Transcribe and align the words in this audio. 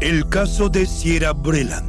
El 0.00 0.30
caso 0.30 0.70
de 0.70 0.86
Sierra 0.86 1.34
Breland. 1.34 1.86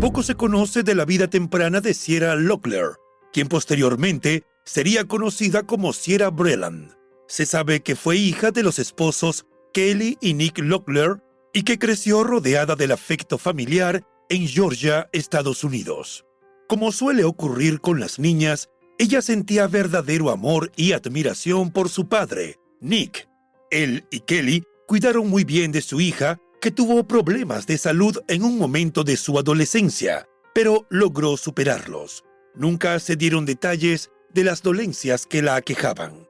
Poco 0.00 0.22
se 0.22 0.34
conoce 0.34 0.82
de 0.82 0.94
la 0.94 1.04
vida 1.04 1.28
temprana 1.28 1.82
de 1.82 1.92
Sierra 1.92 2.36
Locklear, 2.36 2.92
quien 3.34 3.48
posteriormente 3.48 4.44
sería 4.64 5.04
conocida 5.04 5.64
como 5.64 5.92
Sierra 5.92 6.30
Breland. 6.30 6.96
Se 7.28 7.44
sabe 7.44 7.82
que 7.82 7.96
fue 7.96 8.16
hija 8.16 8.50
de 8.50 8.62
los 8.62 8.78
esposos 8.78 9.44
Kelly 9.74 10.16
y 10.22 10.32
Nick 10.32 10.58
Locklear 10.58 11.22
y 11.52 11.64
que 11.64 11.78
creció 11.78 12.24
rodeada 12.24 12.76
del 12.76 12.92
afecto 12.92 13.36
familiar 13.36 14.06
en 14.30 14.48
Georgia, 14.48 15.10
Estados 15.12 15.64
Unidos. 15.64 16.24
Como 16.72 16.90
suele 16.90 17.24
ocurrir 17.24 17.82
con 17.82 18.00
las 18.00 18.18
niñas, 18.18 18.70
ella 18.98 19.20
sentía 19.20 19.66
verdadero 19.66 20.30
amor 20.30 20.72
y 20.74 20.92
admiración 20.92 21.70
por 21.70 21.90
su 21.90 22.08
padre, 22.08 22.58
Nick. 22.80 23.28
Él 23.70 24.06
y 24.10 24.20
Kelly 24.20 24.64
cuidaron 24.86 25.28
muy 25.28 25.44
bien 25.44 25.70
de 25.70 25.82
su 25.82 26.00
hija, 26.00 26.40
que 26.62 26.70
tuvo 26.70 27.06
problemas 27.06 27.66
de 27.66 27.76
salud 27.76 28.16
en 28.26 28.42
un 28.42 28.56
momento 28.56 29.04
de 29.04 29.18
su 29.18 29.38
adolescencia, 29.38 30.26
pero 30.54 30.86
logró 30.88 31.36
superarlos. 31.36 32.24
Nunca 32.54 32.98
se 33.00 33.16
dieron 33.16 33.44
detalles 33.44 34.10
de 34.32 34.42
las 34.42 34.62
dolencias 34.62 35.26
que 35.26 35.42
la 35.42 35.56
aquejaban. 35.56 36.26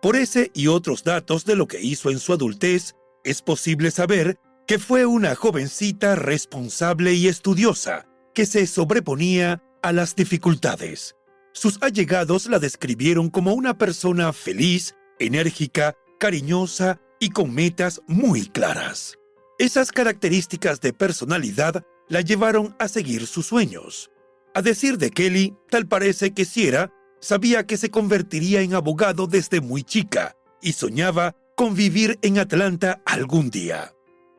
Por 0.00 0.16
ese 0.16 0.50
y 0.54 0.68
otros 0.68 1.04
datos 1.04 1.44
de 1.44 1.54
lo 1.54 1.68
que 1.68 1.82
hizo 1.82 2.10
en 2.10 2.18
su 2.18 2.32
adultez, 2.32 2.94
es 3.24 3.42
posible 3.42 3.90
saber 3.90 4.38
que 4.66 4.78
fue 4.78 5.04
una 5.04 5.34
jovencita 5.34 6.14
responsable 6.14 7.12
y 7.12 7.28
estudiosa, 7.28 8.06
que 8.32 8.46
se 8.46 8.66
sobreponía 8.66 9.62
a 9.82 9.92
las 9.92 10.14
dificultades. 10.16 11.16
Sus 11.52 11.78
allegados 11.82 12.46
la 12.46 12.58
describieron 12.58 13.28
como 13.28 13.52
una 13.52 13.76
persona 13.76 14.32
feliz, 14.32 14.94
enérgica, 15.18 15.96
cariñosa 16.18 17.00
y 17.20 17.30
con 17.30 17.52
metas 17.52 18.00
muy 18.06 18.46
claras. 18.46 19.18
Esas 19.58 19.92
características 19.92 20.80
de 20.80 20.92
personalidad 20.92 21.84
la 22.08 22.20
llevaron 22.20 22.74
a 22.78 22.88
seguir 22.88 23.26
sus 23.26 23.46
sueños. 23.46 24.10
A 24.54 24.62
decir 24.62 24.98
de 24.98 25.10
Kelly, 25.10 25.54
tal 25.70 25.86
parece 25.86 26.32
que 26.32 26.44
Sierra 26.44 26.92
sabía 27.20 27.66
que 27.66 27.76
se 27.76 27.90
convertiría 27.90 28.62
en 28.62 28.74
abogado 28.74 29.26
desde 29.26 29.60
muy 29.60 29.82
chica 29.82 30.36
y 30.60 30.72
soñaba 30.72 31.36
con 31.56 31.74
vivir 31.74 32.18
en 32.22 32.38
Atlanta 32.38 33.02
algún 33.06 33.50
día. 33.50 33.94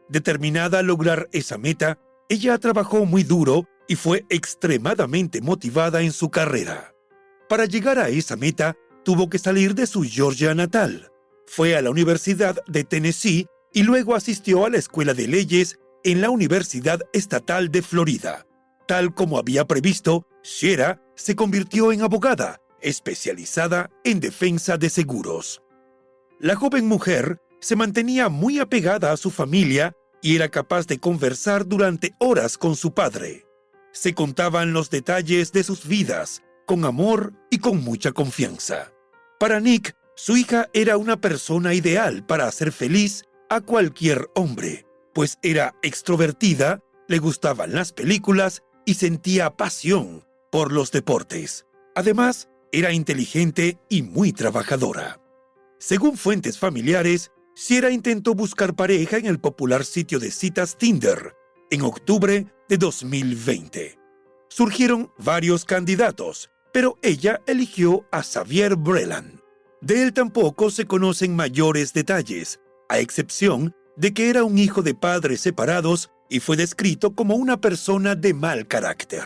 Determinada 0.09 0.79
a 0.79 0.83
lograr 0.83 1.29
esa 1.31 1.57
meta, 1.57 1.99
ella 2.29 2.57
trabajó 2.57 3.05
muy 3.05 3.23
duro 3.23 3.67
y 3.87 3.95
fue 3.95 4.25
extremadamente 4.29 5.41
motivada 5.41 6.01
en 6.01 6.11
su 6.11 6.29
carrera. 6.29 6.93
Para 7.49 7.65
llegar 7.65 7.99
a 7.99 8.09
esa 8.09 8.35
meta, 8.35 8.75
tuvo 9.03 9.29
que 9.29 9.39
salir 9.39 9.75
de 9.75 9.85
su 9.85 10.03
Georgia 10.03 10.55
natal. 10.55 11.11
Fue 11.45 11.75
a 11.75 11.81
la 11.81 11.89
Universidad 11.89 12.57
de 12.67 12.83
Tennessee 12.83 13.47
y 13.73 13.83
luego 13.83 14.15
asistió 14.15 14.65
a 14.65 14.69
la 14.69 14.77
Escuela 14.77 15.13
de 15.13 15.27
Leyes 15.27 15.77
en 16.03 16.21
la 16.21 16.29
Universidad 16.29 17.01
Estatal 17.11 17.69
de 17.69 17.81
Florida. 17.81 18.45
Tal 18.87 19.13
como 19.13 19.37
había 19.37 19.65
previsto, 19.65 20.25
Shera 20.43 21.01
se 21.15 21.35
convirtió 21.35 21.91
en 21.91 22.01
abogada, 22.01 22.61
especializada 22.81 23.89
en 24.03 24.19
defensa 24.19 24.77
de 24.77 24.89
seguros. 24.89 25.61
La 26.39 26.55
joven 26.55 26.87
mujer 26.87 27.39
se 27.61 27.75
mantenía 27.75 28.29
muy 28.29 28.59
apegada 28.59 29.11
a 29.11 29.17
su 29.17 29.31
familia 29.31 29.93
y 30.21 30.35
era 30.35 30.49
capaz 30.49 30.87
de 30.87 30.99
conversar 30.99 31.65
durante 31.67 32.13
horas 32.19 32.57
con 32.57 32.75
su 32.75 32.93
padre 32.93 33.42
se 33.93 34.13
contaban 34.13 34.73
los 34.73 34.89
detalles 34.89 35.51
de 35.53 35.63
sus 35.63 35.87
vidas, 35.87 36.43
con 36.65 36.83
amor 36.83 37.33
y 37.49 37.59
con 37.59 37.83
mucha 37.83 38.11
confianza. 38.11 38.91
Para 39.39 39.59
Nick, 39.59 39.95
su 40.15 40.35
hija 40.35 40.69
era 40.73 40.97
una 40.97 41.21
persona 41.21 41.73
ideal 41.73 42.25
para 42.25 42.47
hacer 42.47 42.71
feliz 42.71 43.23
a 43.49 43.61
cualquier 43.61 44.29
hombre, 44.35 44.85
pues 45.13 45.37
era 45.43 45.75
extrovertida, 45.83 46.81
le 47.07 47.19
gustaban 47.19 47.73
las 47.73 47.93
películas 47.93 48.63
y 48.85 48.95
sentía 48.95 49.55
pasión 49.55 50.25
por 50.51 50.71
los 50.71 50.91
deportes. 50.91 51.65
Además, 51.95 52.49
era 52.71 52.91
inteligente 52.91 53.77
y 53.89 54.01
muy 54.01 54.33
trabajadora. 54.33 55.19
Según 55.77 56.17
fuentes 56.17 56.57
familiares, 56.57 57.31
Sierra 57.55 57.91
intentó 57.91 58.33
buscar 58.33 58.75
pareja 58.75 59.17
en 59.17 59.27
el 59.27 59.39
popular 59.39 59.85
sitio 59.85 60.19
de 60.19 60.31
citas 60.31 60.77
Tinder 60.77 61.35
en 61.71 61.81
octubre 61.81 62.45
de 62.69 62.77
2020. 62.77 63.99
Surgieron 64.49 65.11
varios 65.17 65.65
candidatos, 65.65 66.49
pero 66.71 66.97
ella 67.01 67.41
eligió 67.47 68.05
a 68.11 68.23
Xavier 68.23 68.75
Breland. 68.75 69.39
De 69.81 70.03
él 70.03 70.13
tampoco 70.13 70.69
se 70.69 70.85
conocen 70.85 71.35
mayores 71.35 71.93
detalles, 71.93 72.59
a 72.89 72.99
excepción 72.99 73.75
de 73.97 74.13
que 74.13 74.29
era 74.29 74.43
un 74.43 74.57
hijo 74.57 74.81
de 74.81 74.95
padres 74.95 75.41
separados 75.41 76.11
y 76.29 76.39
fue 76.39 76.57
descrito 76.57 77.15
como 77.15 77.35
una 77.35 77.59
persona 77.59 78.15
de 78.15 78.33
mal 78.33 78.67
carácter. 78.67 79.23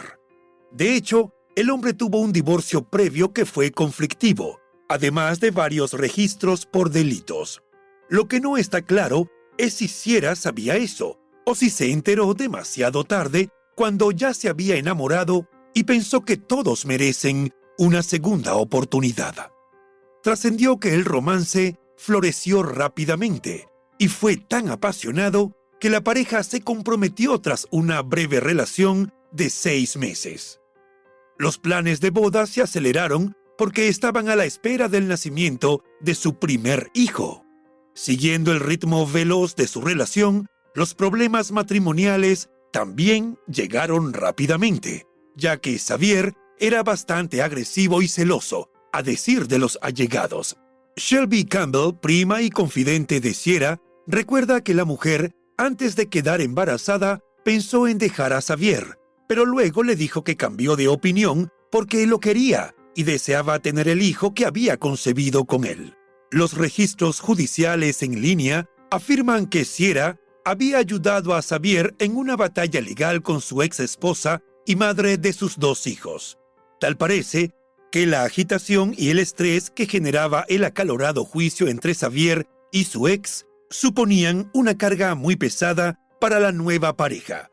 De 0.71 0.95
hecho, 0.95 1.33
el 1.55 1.69
hombre 1.69 1.93
tuvo 1.93 2.19
un 2.19 2.31
divorcio 2.31 2.89
previo 2.89 3.33
que 3.33 3.45
fue 3.45 3.71
conflictivo, 3.71 4.59
además 4.89 5.39
de 5.39 5.51
varios 5.51 5.93
registros 5.93 6.65
por 6.65 6.89
delitos. 6.89 7.63
Lo 8.09 8.27
que 8.27 8.39
no 8.39 8.57
está 8.57 8.81
claro 8.81 9.29
es 9.57 9.75
si 9.75 9.87
Sierra 9.87 10.35
sabía 10.35 10.75
eso 10.75 11.19
o 11.49 11.55
si 11.55 11.69
se 11.69 11.91
enteró 11.91 12.33
demasiado 12.33 13.05
tarde 13.05 13.47
cuando 13.73 14.11
ya 14.11 14.33
se 14.33 14.49
había 14.49 14.75
enamorado 14.75 15.47
y 15.73 15.85
pensó 15.85 16.25
que 16.25 16.35
todos 16.35 16.85
merecen 16.85 17.53
una 17.77 18.03
segunda 18.03 18.55
oportunidad. 18.55 19.53
Trascendió 20.21 20.77
que 20.77 20.93
el 20.93 21.05
romance 21.05 21.79
floreció 21.95 22.63
rápidamente 22.63 23.69
y 23.97 24.09
fue 24.09 24.35
tan 24.35 24.67
apasionado 24.67 25.55
que 25.79 25.89
la 25.89 26.03
pareja 26.03 26.43
se 26.43 26.59
comprometió 26.59 27.39
tras 27.39 27.65
una 27.71 28.01
breve 28.01 28.41
relación 28.41 29.13
de 29.31 29.49
seis 29.49 29.95
meses. 29.95 30.59
Los 31.37 31.57
planes 31.57 32.01
de 32.01 32.09
boda 32.09 32.45
se 32.45 32.61
aceleraron 32.61 33.37
porque 33.57 33.87
estaban 33.87 34.27
a 34.27 34.35
la 34.35 34.43
espera 34.43 34.89
del 34.89 35.07
nacimiento 35.07 35.81
de 36.01 36.13
su 36.13 36.39
primer 36.39 36.91
hijo. 36.93 37.45
Siguiendo 37.93 38.51
el 38.51 38.59
ritmo 38.59 39.07
veloz 39.07 39.55
de 39.55 39.67
su 39.67 39.79
relación, 39.79 40.47
los 40.77 40.93
problemas 40.93 41.51
matrimoniales 41.51 42.51
también 42.71 43.39
llegaron 43.47 44.13
rápidamente, 44.13 45.07
ya 45.35 45.57
que 45.57 45.79
Xavier 45.79 46.35
era 46.59 46.83
bastante 46.83 47.41
agresivo 47.41 48.03
y 48.03 48.07
celoso, 48.07 48.69
a 48.93 49.01
decir 49.01 49.47
de 49.47 49.57
los 49.57 49.79
allegados. 49.81 50.55
Shelby 50.95 51.45
Campbell, 51.45 51.95
prima 51.99 52.43
y 52.43 52.51
confidente 52.51 53.19
de 53.19 53.33
Sierra, 53.33 53.81
recuerda 54.05 54.61
que 54.61 54.75
la 54.75 54.85
mujer, 54.85 55.31
antes 55.57 55.95
de 55.95 56.09
quedar 56.09 56.41
embarazada, 56.41 57.21
pensó 57.43 57.87
en 57.87 57.97
dejar 57.97 58.31
a 58.33 58.41
Xavier, 58.43 58.99
pero 59.27 59.47
luego 59.47 59.81
le 59.81 59.95
dijo 59.95 60.23
que 60.23 60.37
cambió 60.37 60.75
de 60.75 60.89
opinión 60.89 61.49
porque 61.71 62.05
lo 62.05 62.19
quería 62.19 62.75
y 62.93 63.01
deseaba 63.01 63.57
tener 63.57 63.87
el 63.87 64.03
hijo 64.03 64.35
que 64.35 64.45
había 64.45 64.77
concebido 64.77 65.45
con 65.45 65.65
él. 65.65 65.95
Los 66.29 66.53
registros 66.53 67.19
judiciales 67.19 68.03
en 68.03 68.21
línea 68.21 68.69
afirman 68.91 69.47
que 69.47 69.65
Sierra 69.65 70.19
había 70.47 70.77
ayudado 70.77 71.35
a 71.35 71.41
Xavier 71.41 71.93
en 71.99 72.15
una 72.15 72.37
batalla 72.37 72.79
legal 72.79 73.21
con 73.21 73.41
su 73.41 73.61
ex 73.63 73.81
esposa 73.81 74.41
y 74.65 74.77
madre 74.77 75.17
de 75.17 75.33
sus 75.33 75.59
dos 75.59 75.87
hijos. 75.87 76.37
Tal 76.79 76.95
parece 76.95 77.51
que 77.91 78.05
la 78.05 78.23
agitación 78.23 78.93
y 78.97 79.09
el 79.09 79.19
estrés 79.19 79.69
que 79.69 79.87
generaba 79.87 80.45
el 80.47 80.63
acalorado 80.63 81.25
juicio 81.25 81.67
entre 81.67 81.93
Xavier 81.93 82.47
y 82.71 82.85
su 82.85 83.09
ex 83.09 83.45
suponían 83.69 84.49
una 84.53 84.77
carga 84.77 85.15
muy 85.15 85.35
pesada 85.35 85.99
para 86.21 86.39
la 86.39 86.53
nueva 86.53 86.95
pareja. 86.95 87.51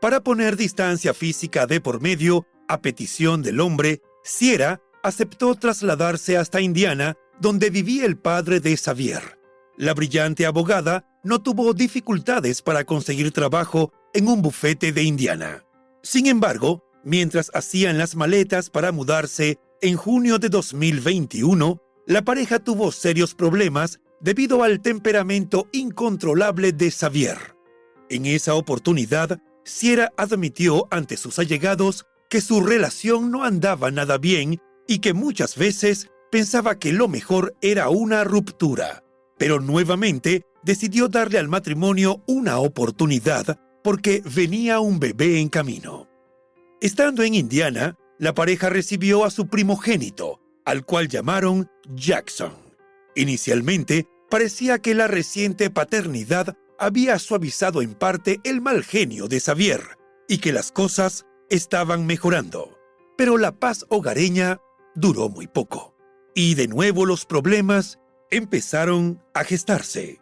Para 0.00 0.22
poner 0.22 0.56
distancia 0.56 1.12
física 1.12 1.66
de 1.66 1.82
por 1.82 2.00
medio, 2.00 2.46
a 2.68 2.80
petición 2.80 3.42
del 3.42 3.60
hombre, 3.60 4.00
Sierra 4.24 4.80
aceptó 5.02 5.56
trasladarse 5.56 6.38
hasta 6.38 6.62
Indiana, 6.62 7.16
donde 7.38 7.68
vivía 7.68 8.06
el 8.06 8.16
padre 8.16 8.60
de 8.60 8.78
Xavier. 8.78 9.39
La 9.80 9.94
brillante 9.94 10.44
abogada 10.44 11.06
no 11.24 11.40
tuvo 11.40 11.72
dificultades 11.72 12.60
para 12.60 12.84
conseguir 12.84 13.32
trabajo 13.32 13.94
en 14.12 14.28
un 14.28 14.42
bufete 14.42 14.92
de 14.92 15.04
Indiana. 15.04 15.64
Sin 16.02 16.26
embargo, 16.26 16.84
mientras 17.02 17.50
hacían 17.54 17.96
las 17.96 18.14
maletas 18.14 18.68
para 18.68 18.92
mudarse 18.92 19.58
en 19.80 19.96
junio 19.96 20.38
de 20.38 20.50
2021, 20.50 21.80
la 22.06 22.20
pareja 22.20 22.58
tuvo 22.58 22.92
serios 22.92 23.34
problemas 23.34 24.00
debido 24.20 24.64
al 24.64 24.82
temperamento 24.82 25.66
incontrolable 25.72 26.72
de 26.72 26.90
Xavier. 26.90 27.38
En 28.10 28.26
esa 28.26 28.56
oportunidad, 28.56 29.40
Sierra 29.64 30.12
admitió 30.18 30.88
ante 30.90 31.16
sus 31.16 31.38
allegados 31.38 32.04
que 32.28 32.42
su 32.42 32.60
relación 32.60 33.30
no 33.30 33.44
andaba 33.44 33.90
nada 33.90 34.18
bien 34.18 34.60
y 34.86 34.98
que 34.98 35.14
muchas 35.14 35.56
veces 35.56 36.10
pensaba 36.30 36.78
que 36.78 36.92
lo 36.92 37.08
mejor 37.08 37.56
era 37.62 37.88
una 37.88 38.24
ruptura. 38.24 39.04
Pero 39.40 39.58
nuevamente 39.58 40.44
decidió 40.62 41.08
darle 41.08 41.38
al 41.38 41.48
matrimonio 41.48 42.22
una 42.26 42.58
oportunidad 42.58 43.58
porque 43.82 44.22
venía 44.36 44.80
un 44.80 45.00
bebé 45.00 45.40
en 45.40 45.48
camino. 45.48 46.10
Estando 46.82 47.22
en 47.22 47.34
Indiana, 47.34 47.96
la 48.18 48.34
pareja 48.34 48.68
recibió 48.68 49.24
a 49.24 49.30
su 49.30 49.46
primogénito, 49.46 50.42
al 50.66 50.84
cual 50.84 51.08
llamaron 51.08 51.70
Jackson. 51.88 52.52
Inicialmente, 53.16 54.06
parecía 54.28 54.78
que 54.78 54.94
la 54.94 55.08
reciente 55.08 55.70
paternidad 55.70 56.58
había 56.78 57.18
suavizado 57.18 57.80
en 57.80 57.94
parte 57.94 58.40
el 58.44 58.60
mal 58.60 58.84
genio 58.84 59.26
de 59.26 59.40
Xavier 59.40 59.80
y 60.28 60.36
que 60.36 60.52
las 60.52 60.70
cosas 60.70 61.24
estaban 61.48 62.04
mejorando, 62.04 62.78
pero 63.16 63.38
la 63.38 63.52
paz 63.52 63.86
hogareña 63.88 64.60
duró 64.94 65.30
muy 65.30 65.46
poco. 65.46 65.96
Y 66.34 66.56
de 66.56 66.68
nuevo 66.68 67.06
los 67.06 67.24
problemas 67.24 67.99
empezaron 68.30 69.22
a 69.34 69.44
gestarse. 69.44 70.20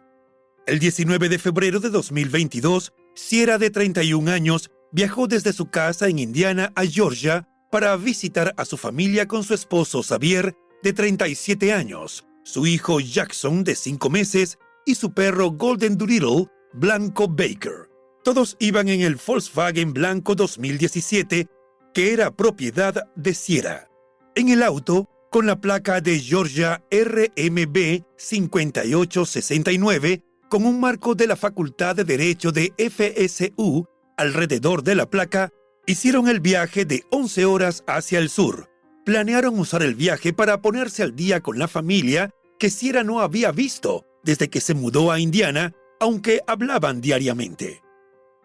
El 0.65 0.79
19 0.79 1.29
de 1.29 1.39
febrero 1.39 1.79
de 1.79 1.89
2022, 1.89 2.93
Sierra 3.15 3.57
de 3.57 3.69
31 3.69 4.31
años 4.31 4.71
viajó 4.91 5.27
desde 5.27 5.53
su 5.53 5.69
casa 5.69 6.07
en 6.07 6.19
Indiana 6.19 6.71
a 6.75 6.85
Georgia 6.85 7.47
para 7.71 7.95
visitar 7.97 8.53
a 8.57 8.65
su 8.65 8.77
familia 8.77 9.27
con 9.27 9.43
su 9.43 9.53
esposo 9.53 10.01
Xavier 10.01 10.55
de 10.81 10.93
37 10.93 11.73
años, 11.73 12.25
su 12.43 12.65
hijo 12.65 12.99
Jackson 12.99 13.63
de 13.63 13.75
5 13.75 14.09
meses 14.09 14.57
y 14.85 14.95
su 14.95 15.13
perro 15.13 15.51
Golden 15.51 15.97
Doodle 15.97 16.47
Blanco 16.73 17.27
Baker. 17.27 17.89
Todos 18.23 18.57
iban 18.59 18.89
en 18.89 19.01
el 19.01 19.15
Volkswagen 19.15 19.93
Blanco 19.93 20.35
2017, 20.35 21.47
que 21.93 22.13
era 22.13 22.35
propiedad 22.35 23.07
de 23.15 23.33
Sierra. 23.33 23.87
En 24.35 24.49
el 24.49 24.63
auto, 24.63 25.09
con 25.29 25.45
la 25.45 25.61
placa 25.61 26.01
de 26.01 26.19
Georgia 26.19 26.83
RMB 26.91 28.03
5869, 28.17 30.23
con 30.49 30.65
un 30.65 30.79
marco 30.79 31.13
de 31.15 31.27
la 31.27 31.35
Facultad 31.35 31.95
de 31.95 32.03
Derecho 32.03 32.51
de 32.51 32.73
FSU 32.77 33.85
alrededor 34.17 34.83
de 34.83 34.95
la 34.95 35.07
placa, 35.09 35.51
hicieron 35.85 36.27
el 36.27 36.39
viaje 36.39 36.85
de 36.85 37.03
11 37.11 37.45
horas 37.45 37.83
hacia 37.87 38.17
el 38.19 38.29
sur. 38.29 38.69
Planearon 39.05 39.59
usar 39.59 39.83
el 39.83 39.95
viaje 39.95 40.33
para 40.33 40.61
ponerse 40.61 41.03
al 41.03 41.15
día 41.15 41.41
con 41.41 41.59
la 41.59 41.67
familia 41.67 42.31
que 42.59 42.69
Sierra 42.69 43.03
no 43.03 43.21
había 43.21 43.51
visto 43.51 44.05
desde 44.23 44.49
que 44.49 44.61
se 44.61 44.73
mudó 44.73 45.11
a 45.11 45.19
Indiana, 45.19 45.73
aunque 45.99 46.41
hablaban 46.47 47.01
diariamente. 47.01 47.81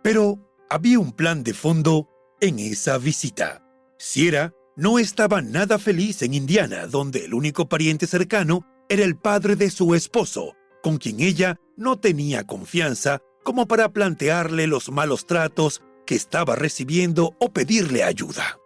Pero 0.02 0.38
había 0.70 0.98
un 0.98 1.12
plan 1.12 1.42
de 1.42 1.54
fondo 1.54 2.08
en 2.40 2.58
esa 2.58 2.98
visita. 2.98 3.62
Sierra 3.98 4.52
no 4.76 4.98
estaba 4.98 5.40
nada 5.40 5.78
feliz 5.78 6.22
en 6.22 6.34
Indiana, 6.34 6.86
donde 6.86 7.24
el 7.24 7.34
único 7.34 7.68
pariente 7.68 8.06
cercano 8.06 8.66
era 8.88 9.04
el 9.04 9.16
padre 9.16 9.56
de 9.56 9.70
su 9.70 9.94
esposo, 9.94 10.56
con 10.82 10.98
quien 10.98 11.20
ella 11.20 11.56
no 11.76 11.98
tenía 11.98 12.44
confianza 12.44 13.20
como 13.44 13.66
para 13.66 13.92
plantearle 13.92 14.66
los 14.66 14.90
malos 14.90 15.26
tratos 15.26 15.82
que 16.06 16.14
estaba 16.14 16.56
recibiendo 16.56 17.36
o 17.38 17.52
pedirle 17.52 18.02
ayuda. 18.02 18.58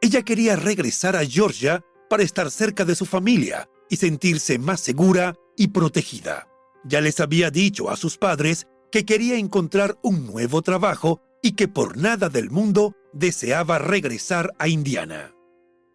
Ella 0.00 0.22
quería 0.22 0.56
regresar 0.56 1.16
a 1.16 1.24
Georgia 1.24 1.84
para 2.08 2.22
estar 2.22 2.50
cerca 2.50 2.84
de 2.84 2.94
su 2.94 3.06
familia 3.06 3.68
y 3.88 3.96
sentirse 3.96 4.58
más 4.58 4.80
segura 4.80 5.34
y 5.56 5.68
protegida. 5.68 6.48
Ya 6.84 7.00
les 7.00 7.20
había 7.20 7.50
dicho 7.50 7.90
a 7.90 7.96
sus 7.96 8.16
padres 8.16 8.66
que 8.92 9.04
quería 9.04 9.36
encontrar 9.36 9.98
un 10.02 10.26
nuevo 10.26 10.62
trabajo 10.62 11.20
y 11.42 11.52
que 11.52 11.68
por 11.68 11.96
nada 11.96 12.28
del 12.28 12.50
mundo 12.50 12.94
deseaba 13.12 13.78
regresar 13.78 14.52
a 14.58 14.68
Indiana. 14.68 15.34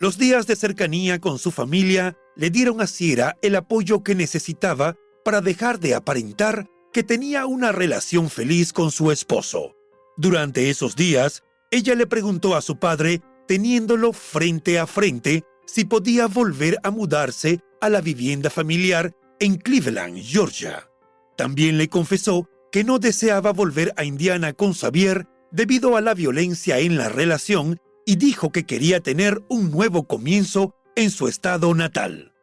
Los 0.03 0.17
días 0.17 0.47
de 0.47 0.57
cercanía 0.57 1.21
con 1.21 1.39
su 1.39 1.49
familia 1.49 2.17
le 2.35 2.49
dieron 2.49 2.81
a 2.81 2.87
Sierra 2.87 3.37
el 3.41 3.55
apoyo 3.55 4.03
que 4.03 4.15
necesitaba 4.15 4.97
para 5.23 5.39
dejar 5.39 5.79
de 5.79 5.95
aparentar 5.95 6.67
que 6.91 7.03
tenía 7.03 7.45
una 7.45 7.71
relación 7.71 8.29
feliz 8.29 8.73
con 8.73 8.91
su 8.91 9.13
esposo. 9.13 9.77
Durante 10.17 10.69
esos 10.69 10.97
días, 10.97 11.41
ella 11.71 11.95
le 11.95 12.05
preguntó 12.05 12.57
a 12.57 12.61
su 12.61 12.79
padre, 12.79 13.21
teniéndolo 13.47 14.11
frente 14.11 14.77
a 14.77 14.87
frente, 14.87 15.45
si 15.65 15.85
podía 15.85 16.27
volver 16.27 16.79
a 16.83 16.91
mudarse 16.91 17.61
a 17.79 17.87
la 17.87 18.01
vivienda 18.01 18.49
familiar 18.49 19.15
en 19.39 19.55
Cleveland, 19.55 20.17
Georgia. 20.21 20.89
También 21.37 21.77
le 21.77 21.87
confesó 21.87 22.49
que 22.73 22.83
no 22.83 22.99
deseaba 22.99 23.53
volver 23.53 23.93
a 23.95 24.03
Indiana 24.03 24.51
con 24.51 24.73
Xavier 24.73 25.27
debido 25.49 25.95
a 25.95 26.01
la 26.01 26.13
violencia 26.13 26.79
en 26.79 26.97
la 26.97 27.07
relación 27.07 27.79
y 28.05 28.15
dijo 28.15 28.51
que 28.51 28.65
quería 28.65 28.99
tener 28.99 29.43
un 29.49 29.71
nuevo 29.71 30.07
comienzo 30.07 30.75
en 30.95 31.11
su 31.11 31.27
estado 31.27 31.73
natal. 31.73 32.33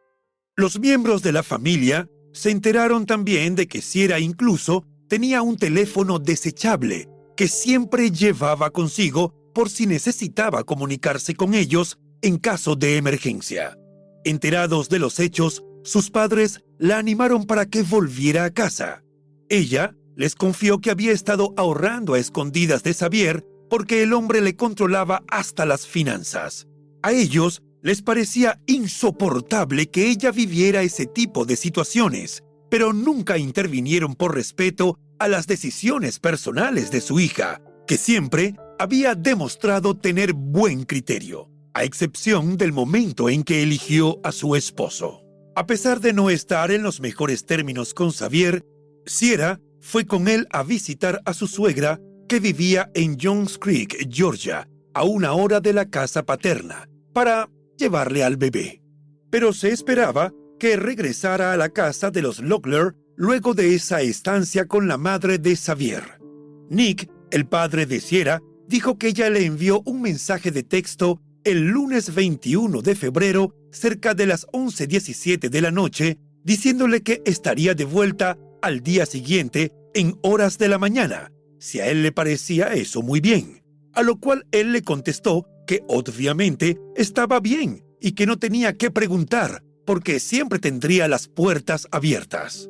Los 0.55 0.79
miembros 0.79 1.21
de 1.21 1.31
la 1.31 1.43
familia 1.43 2.09
se 2.33 2.51
enteraron 2.51 3.05
también 3.05 3.55
de 3.55 3.67
que 3.67 3.81
Sierra 3.81 4.19
incluso 4.19 4.85
tenía 5.07 5.41
un 5.41 5.57
teléfono 5.57 6.19
desechable 6.19 7.09
que 7.35 7.47
siempre 7.47 8.11
llevaba 8.11 8.69
consigo 8.69 9.33
por 9.53 9.69
si 9.69 9.85
necesitaba 9.85 10.63
comunicarse 10.63 11.35
con 11.35 11.53
ellos 11.53 11.99
en 12.21 12.37
caso 12.37 12.75
de 12.75 12.97
emergencia. 12.97 13.77
Enterados 14.23 14.89
de 14.89 14.99
los 14.99 15.19
hechos, 15.19 15.63
sus 15.83 16.11
padres 16.11 16.61
la 16.77 16.97
animaron 16.97 17.45
para 17.45 17.65
que 17.65 17.83
volviera 17.83 18.45
a 18.45 18.51
casa. 18.51 19.03
Ella 19.49 19.95
les 20.15 20.35
confió 20.35 20.79
que 20.79 20.91
había 20.91 21.11
estado 21.11 21.53
ahorrando 21.57 22.13
a 22.13 22.19
escondidas 22.19 22.83
de 22.83 22.93
Xavier 22.93 23.45
porque 23.71 24.03
el 24.03 24.11
hombre 24.11 24.41
le 24.41 24.57
controlaba 24.57 25.23
hasta 25.29 25.65
las 25.65 25.87
finanzas. 25.87 26.67
A 27.01 27.13
ellos 27.13 27.61
les 27.81 28.01
parecía 28.01 28.59
insoportable 28.67 29.89
que 29.89 30.09
ella 30.09 30.31
viviera 30.31 30.81
ese 30.81 31.05
tipo 31.05 31.45
de 31.45 31.55
situaciones, 31.55 32.43
pero 32.69 32.91
nunca 32.91 33.37
intervinieron 33.37 34.15
por 34.15 34.35
respeto 34.35 34.99
a 35.19 35.29
las 35.29 35.47
decisiones 35.47 36.19
personales 36.19 36.91
de 36.91 36.99
su 36.99 37.21
hija, 37.21 37.61
que 37.87 37.95
siempre 37.95 38.57
había 38.77 39.15
demostrado 39.15 39.97
tener 39.97 40.33
buen 40.33 40.83
criterio. 40.83 41.47
a 41.73 41.85
excepción 41.85 42.57
del 42.57 42.73
momento 42.73 43.29
en 43.29 43.43
que 43.43 43.63
eligió 43.63 44.19
a 44.25 44.33
su 44.33 44.57
esposo. 44.57 45.23
A 45.55 45.65
pesar 45.65 46.01
de 46.01 46.11
no 46.11 46.29
estar 46.29 46.69
en 46.69 46.83
los 46.83 46.99
mejores 46.99 47.45
términos 47.45 47.93
con 47.93 48.11
Xavier, 48.11 48.65
Sierra 49.05 49.61
fue 49.79 50.05
con 50.05 50.27
él 50.27 50.49
a 50.51 50.63
visitar 50.63 51.21
a 51.23 51.33
su 51.33 51.47
suegra 51.47 52.01
que 52.31 52.39
vivía 52.39 52.89
en 52.93 53.17
Jones 53.21 53.57
Creek, 53.57 54.07
Georgia, 54.09 54.65
a 54.93 55.03
una 55.03 55.33
hora 55.33 55.59
de 55.59 55.73
la 55.73 55.89
casa 55.89 56.23
paterna, 56.23 56.87
para 57.11 57.49
llevarle 57.77 58.23
al 58.23 58.37
bebé. 58.37 58.81
Pero 59.29 59.51
se 59.51 59.67
esperaba 59.67 60.31
que 60.57 60.77
regresara 60.77 61.51
a 61.51 61.57
la 61.57 61.67
casa 61.67 62.09
de 62.09 62.21
los 62.21 62.39
Locklear 62.39 62.95
luego 63.17 63.53
de 63.53 63.75
esa 63.75 63.99
estancia 64.01 64.65
con 64.65 64.87
la 64.87 64.97
madre 64.97 65.39
de 65.39 65.57
Xavier. 65.57 66.21
Nick, 66.69 67.11
el 67.31 67.47
padre 67.47 67.85
de 67.85 67.99
Sierra, 67.99 68.41
dijo 68.65 68.97
que 68.97 69.09
ella 69.09 69.29
le 69.29 69.45
envió 69.45 69.81
un 69.85 70.01
mensaje 70.01 70.51
de 70.51 70.63
texto 70.63 71.19
el 71.43 71.67
lunes 71.67 72.15
21 72.15 72.81
de 72.81 72.95
febrero 72.95 73.53
cerca 73.73 74.13
de 74.13 74.27
las 74.27 74.47
11.17 74.53 75.49
de 75.49 75.61
la 75.61 75.71
noche, 75.71 76.17
diciéndole 76.45 77.01
que 77.01 77.21
estaría 77.25 77.75
de 77.75 77.83
vuelta 77.83 78.37
al 78.61 78.79
día 78.79 79.05
siguiente 79.05 79.73
en 79.93 80.17
horas 80.21 80.57
de 80.57 80.69
la 80.69 80.77
mañana, 80.77 81.29
si 81.61 81.79
a 81.79 81.87
él 81.87 82.01
le 82.01 82.11
parecía 82.11 82.73
eso 82.73 83.03
muy 83.03 83.21
bien. 83.21 83.61
A 83.93 84.01
lo 84.01 84.19
cual 84.19 84.47
él 84.51 84.71
le 84.73 84.81
contestó 84.81 85.47
que 85.67 85.83
obviamente 85.87 86.79
estaba 86.95 87.39
bien 87.39 87.85
y 88.01 88.13
que 88.13 88.25
no 88.25 88.39
tenía 88.39 88.73
que 88.77 88.89
preguntar, 88.89 89.63
porque 89.85 90.19
siempre 90.19 90.57
tendría 90.57 91.07
las 91.07 91.27
puertas 91.27 91.87
abiertas. 91.91 92.67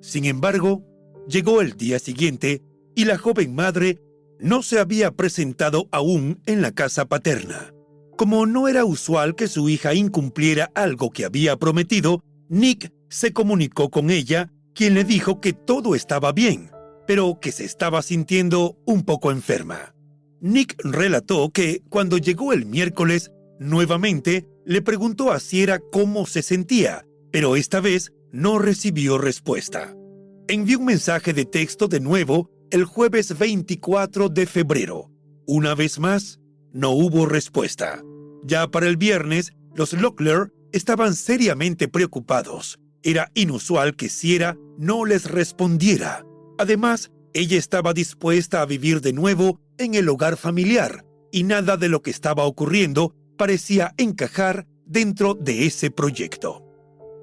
Sin 0.00 0.24
embargo, 0.24 0.84
llegó 1.28 1.60
el 1.60 1.76
día 1.76 2.00
siguiente 2.00 2.62
y 2.96 3.04
la 3.04 3.16
joven 3.16 3.54
madre 3.54 4.00
no 4.40 4.64
se 4.64 4.80
había 4.80 5.12
presentado 5.12 5.88
aún 5.92 6.42
en 6.46 6.62
la 6.62 6.72
casa 6.72 7.06
paterna. 7.06 7.72
Como 8.16 8.44
no 8.46 8.66
era 8.66 8.84
usual 8.84 9.36
que 9.36 9.46
su 9.46 9.68
hija 9.68 9.94
incumpliera 9.94 10.72
algo 10.74 11.10
que 11.10 11.24
había 11.24 11.56
prometido, 11.56 12.24
Nick 12.48 12.92
se 13.08 13.32
comunicó 13.32 13.88
con 13.90 14.10
ella, 14.10 14.50
quien 14.74 14.94
le 14.94 15.04
dijo 15.04 15.40
que 15.40 15.52
todo 15.52 15.94
estaba 15.94 16.32
bien, 16.32 16.71
pero 17.12 17.38
que 17.38 17.52
se 17.52 17.66
estaba 17.66 18.00
sintiendo 18.00 18.78
un 18.86 19.02
poco 19.02 19.30
enferma. 19.30 19.94
Nick 20.40 20.82
relató 20.82 21.50
que 21.50 21.82
cuando 21.90 22.16
llegó 22.16 22.54
el 22.54 22.64
miércoles, 22.64 23.30
nuevamente 23.60 24.46
le 24.64 24.80
preguntó 24.80 25.30
a 25.30 25.38
Sierra 25.38 25.78
cómo 25.92 26.24
se 26.24 26.40
sentía, 26.40 27.04
pero 27.30 27.54
esta 27.54 27.80
vez 27.80 28.14
no 28.32 28.58
recibió 28.58 29.18
respuesta. 29.18 29.94
Envió 30.48 30.78
un 30.78 30.86
mensaje 30.86 31.34
de 31.34 31.44
texto 31.44 31.86
de 31.86 32.00
nuevo 32.00 32.48
el 32.70 32.86
jueves 32.86 33.38
24 33.38 34.30
de 34.30 34.46
febrero. 34.46 35.10
Una 35.46 35.74
vez 35.74 35.98
más, 35.98 36.40
no 36.72 36.92
hubo 36.92 37.26
respuesta. 37.26 38.02
Ya 38.42 38.68
para 38.68 38.88
el 38.88 38.96
viernes, 38.96 39.52
los 39.74 39.92
Locklear 39.92 40.50
estaban 40.72 41.14
seriamente 41.14 41.88
preocupados. 41.88 42.78
Era 43.02 43.30
inusual 43.34 43.96
que 43.96 44.08
Sierra 44.08 44.56
no 44.78 45.04
les 45.04 45.30
respondiera. 45.30 46.24
Además, 46.62 47.10
ella 47.34 47.58
estaba 47.58 47.92
dispuesta 47.92 48.62
a 48.62 48.66
vivir 48.66 49.00
de 49.00 49.12
nuevo 49.12 49.58
en 49.78 49.96
el 49.96 50.08
hogar 50.08 50.36
familiar, 50.36 51.04
y 51.32 51.42
nada 51.42 51.76
de 51.76 51.88
lo 51.88 52.02
que 52.02 52.12
estaba 52.12 52.44
ocurriendo 52.44 53.16
parecía 53.36 53.92
encajar 53.96 54.68
dentro 54.86 55.34
de 55.34 55.66
ese 55.66 55.90
proyecto. 55.90 56.64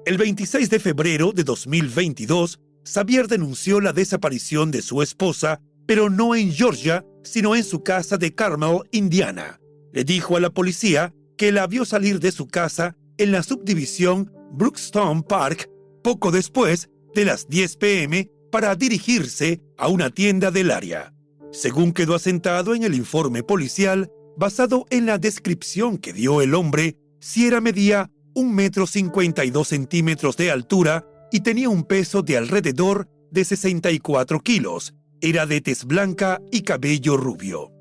El 0.04 0.18
26 0.18 0.68
de 0.68 0.78
febrero 0.78 1.32
de 1.32 1.44
2022, 1.44 2.60
Xavier 2.84 3.28
denunció 3.28 3.80
la 3.80 3.94
desaparición 3.94 4.70
de 4.70 4.82
su 4.82 5.00
esposa, 5.00 5.62
pero 5.86 6.10
no 6.10 6.34
en 6.34 6.52
Georgia, 6.52 7.06
sino 7.24 7.56
en 7.56 7.64
su 7.64 7.82
casa 7.82 8.18
de 8.18 8.34
Carmel, 8.34 8.80
Indiana. 8.90 9.58
Le 9.94 10.04
dijo 10.04 10.36
a 10.36 10.40
la 10.40 10.50
policía 10.50 11.14
que 11.38 11.50
la 11.50 11.66
vio 11.66 11.86
salir 11.86 12.20
de 12.20 12.30
su 12.30 12.46
casa 12.46 12.94
en 13.16 13.32
la 13.32 13.42
subdivisión 13.42 14.30
Brookstone 14.52 15.22
Park 15.22 15.70
poco 16.04 16.30
después 16.30 16.90
de 17.14 17.24
las 17.24 17.48
10 17.48 17.76
pm 17.78 18.30
para 18.50 18.74
dirigirse 18.74 19.60
a 19.78 19.88
una 19.88 20.10
tienda 20.10 20.50
del 20.50 20.70
área. 20.70 21.14
Según 21.52 21.92
quedó 21.92 22.14
asentado 22.14 22.74
en 22.74 22.84
el 22.84 22.94
informe 22.94 23.42
policial, 23.42 24.10
basado 24.36 24.86
en 24.90 25.06
la 25.06 25.18
descripción 25.18 25.98
que 25.98 26.12
dio 26.12 26.42
el 26.42 26.54
hombre, 26.54 26.96
Sierra 27.20 27.60
medía 27.60 28.10
un 28.34 28.54
metro 28.54 28.86
52 28.86 29.68
centímetros 29.68 30.36
de 30.36 30.50
altura 30.50 31.06
y 31.32 31.40
tenía 31.40 31.68
un 31.68 31.84
peso 31.84 32.22
de 32.22 32.36
alrededor 32.36 33.08
de 33.30 33.44
64 33.44 34.40
kilos. 34.40 34.94
Era 35.20 35.46
de 35.46 35.60
tez 35.60 35.84
blanca 35.84 36.40
y 36.50 36.62
cabello 36.62 37.16
rubio. 37.16 37.72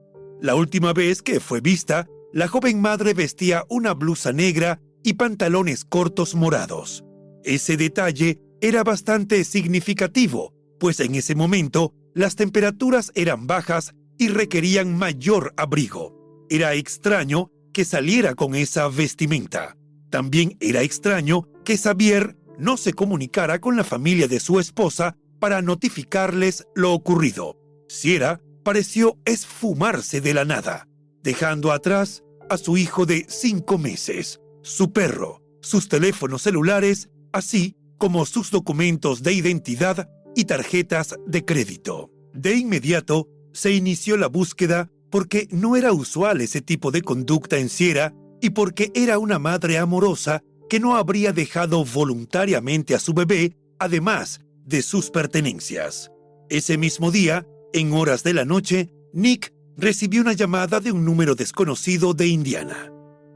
La 0.41 0.55
última 0.55 0.93
vez 0.93 1.21
que 1.21 1.39
fue 1.39 1.61
vista, 1.61 2.07
la 2.33 2.47
joven 2.47 2.81
madre 2.81 3.13
vestía 3.13 3.63
una 3.69 3.93
blusa 3.93 4.33
negra 4.33 4.81
y 5.03 5.13
pantalones 5.13 5.85
cortos 5.85 6.35
morados. 6.35 7.03
Ese 7.43 7.77
detalle 7.77 8.41
era 8.61 8.83
bastante 8.83 9.43
significativo, 9.45 10.53
pues 10.79 10.99
en 10.99 11.15
ese 11.15 11.35
momento 11.35 11.93
las 12.13 12.35
temperaturas 12.35 13.11
eran 13.15 13.47
bajas 13.47 13.93
y 14.17 14.29
requerían 14.29 14.97
mayor 14.97 15.53
abrigo. 15.57 16.15
Era 16.49 16.73
extraño 16.73 17.51
que 17.73 17.85
saliera 17.85 18.35
con 18.35 18.55
esa 18.55 18.87
vestimenta. 18.89 19.77
También 20.09 20.57
era 20.59 20.81
extraño 20.81 21.47
que 21.63 21.77
Xavier 21.77 22.35
no 22.57 22.77
se 22.77 22.93
comunicara 22.93 23.59
con 23.59 23.77
la 23.77 23.83
familia 23.83 24.27
de 24.27 24.39
su 24.39 24.59
esposa 24.59 25.15
para 25.39 25.61
notificarles 25.61 26.67
lo 26.75 26.93
ocurrido. 26.93 27.57
Sierra 27.87 28.41
pareció 28.63 29.17
esfumarse 29.25 30.19
de 30.21 30.33
la 30.33 30.45
nada, 30.45 30.87
dejando 31.23 31.71
atrás 31.71 32.23
a 32.49 32.57
su 32.57 32.77
hijo 32.77 33.05
de 33.05 33.25
cinco 33.29 33.77
meses, 33.77 34.41
su 34.61 34.91
perro, 34.91 35.41
sus 35.61 35.87
teléfonos 35.87 36.41
celulares, 36.41 37.09
así 37.31 37.75
como 37.97 38.25
sus 38.25 38.51
documentos 38.51 39.23
de 39.23 39.33
identidad 39.33 40.09
y 40.39 40.45
tarjetas 40.45 41.17
de 41.27 41.43
crédito. 41.43 42.11
De 42.33 42.55
inmediato 42.55 43.27
se 43.51 43.73
inició 43.73 44.15
la 44.15 44.27
búsqueda 44.27 44.89
porque 45.11 45.49
no 45.51 45.75
era 45.75 45.91
usual 45.91 46.39
ese 46.39 46.61
tipo 46.61 46.91
de 46.91 47.01
conducta 47.01 47.57
en 47.57 47.67
Sierra 47.67 48.13
y 48.39 48.51
porque 48.51 48.89
era 48.95 49.19
una 49.19 49.37
madre 49.37 49.77
amorosa 49.77 50.41
que 50.69 50.79
no 50.79 50.95
habría 50.95 51.33
dejado 51.33 51.83
voluntariamente 51.83 52.95
a 52.95 52.99
su 52.99 53.13
bebé, 53.13 53.57
además 53.79 54.39
de 54.63 54.81
sus 54.81 55.09
pertenencias. 55.09 56.09
Ese 56.49 56.77
mismo 56.77 57.11
día, 57.11 57.45
en 57.73 57.91
horas 57.91 58.23
de 58.23 58.33
la 58.33 58.45
noche, 58.45 58.89
Nick 59.11 59.53
recibió 59.75 60.21
una 60.21 60.33
llamada 60.33 60.79
de 60.79 60.93
un 60.93 61.03
número 61.03 61.35
desconocido 61.35 62.13
de 62.13 62.27
Indiana. 62.27 62.93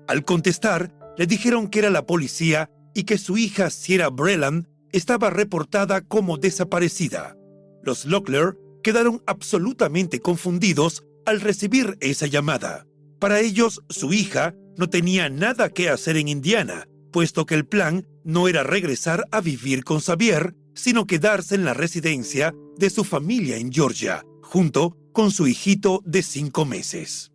Al 0.08 0.24
contestar, 0.24 0.96
le 1.18 1.28
dijeron 1.28 1.68
que 1.68 1.80
era 1.80 1.90
la 1.90 2.06
policía 2.06 2.72
y 2.96 3.04
que 3.04 3.18
su 3.18 3.38
hija 3.38 3.70
Sierra 3.72 4.08
Breland 4.08 4.68
estaba 4.94 5.30
reportada 5.30 6.02
como 6.02 6.38
desaparecida. 6.38 7.36
Los 7.84 8.06
Locklear 8.06 8.56
quedaron 8.82 9.22
absolutamente 9.26 10.22
confundidos 10.22 11.04
al 11.26 11.42
recibir 11.42 11.98
esa 12.00 12.28
llamada. 12.28 12.86
Para 13.20 13.42
ellos, 13.42 13.82
su 13.90 14.14
hija 14.14 14.56
no 14.78 14.90
tenía 14.90 15.30
nada 15.30 15.70
que 15.70 15.90
hacer 15.90 16.18
en 16.18 16.28
Indiana, 16.28 16.88
puesto 17.12 17.46
que 17.46 17.56
el 17.56 17.66
plan 17.66 18.08
no 18.24 18.48
era 18.48 18.64
regresar 18.64 19.26
a 19.32 19.42
vivir 19.42 19.84
con 19.84 20.00
Xavier, 20.00 20.56
sino 20.76 21.08
quedarse 21.08 21.56
en 21.56 21.66
la 21.66 21.74
residencia 21.74 22.54
de 22.78 22.90
su 22.90 23.04
familia 23.04 23.58
en 23.58 23.72
Georgia, 23.72 24.24
junto 24.42 24.98
con 25.14 25.32
su 25.32 25.48
hijito 25.48 26.02
de 26.06 26.24
cinco 26.24 26.66
meses. 26.66 27.32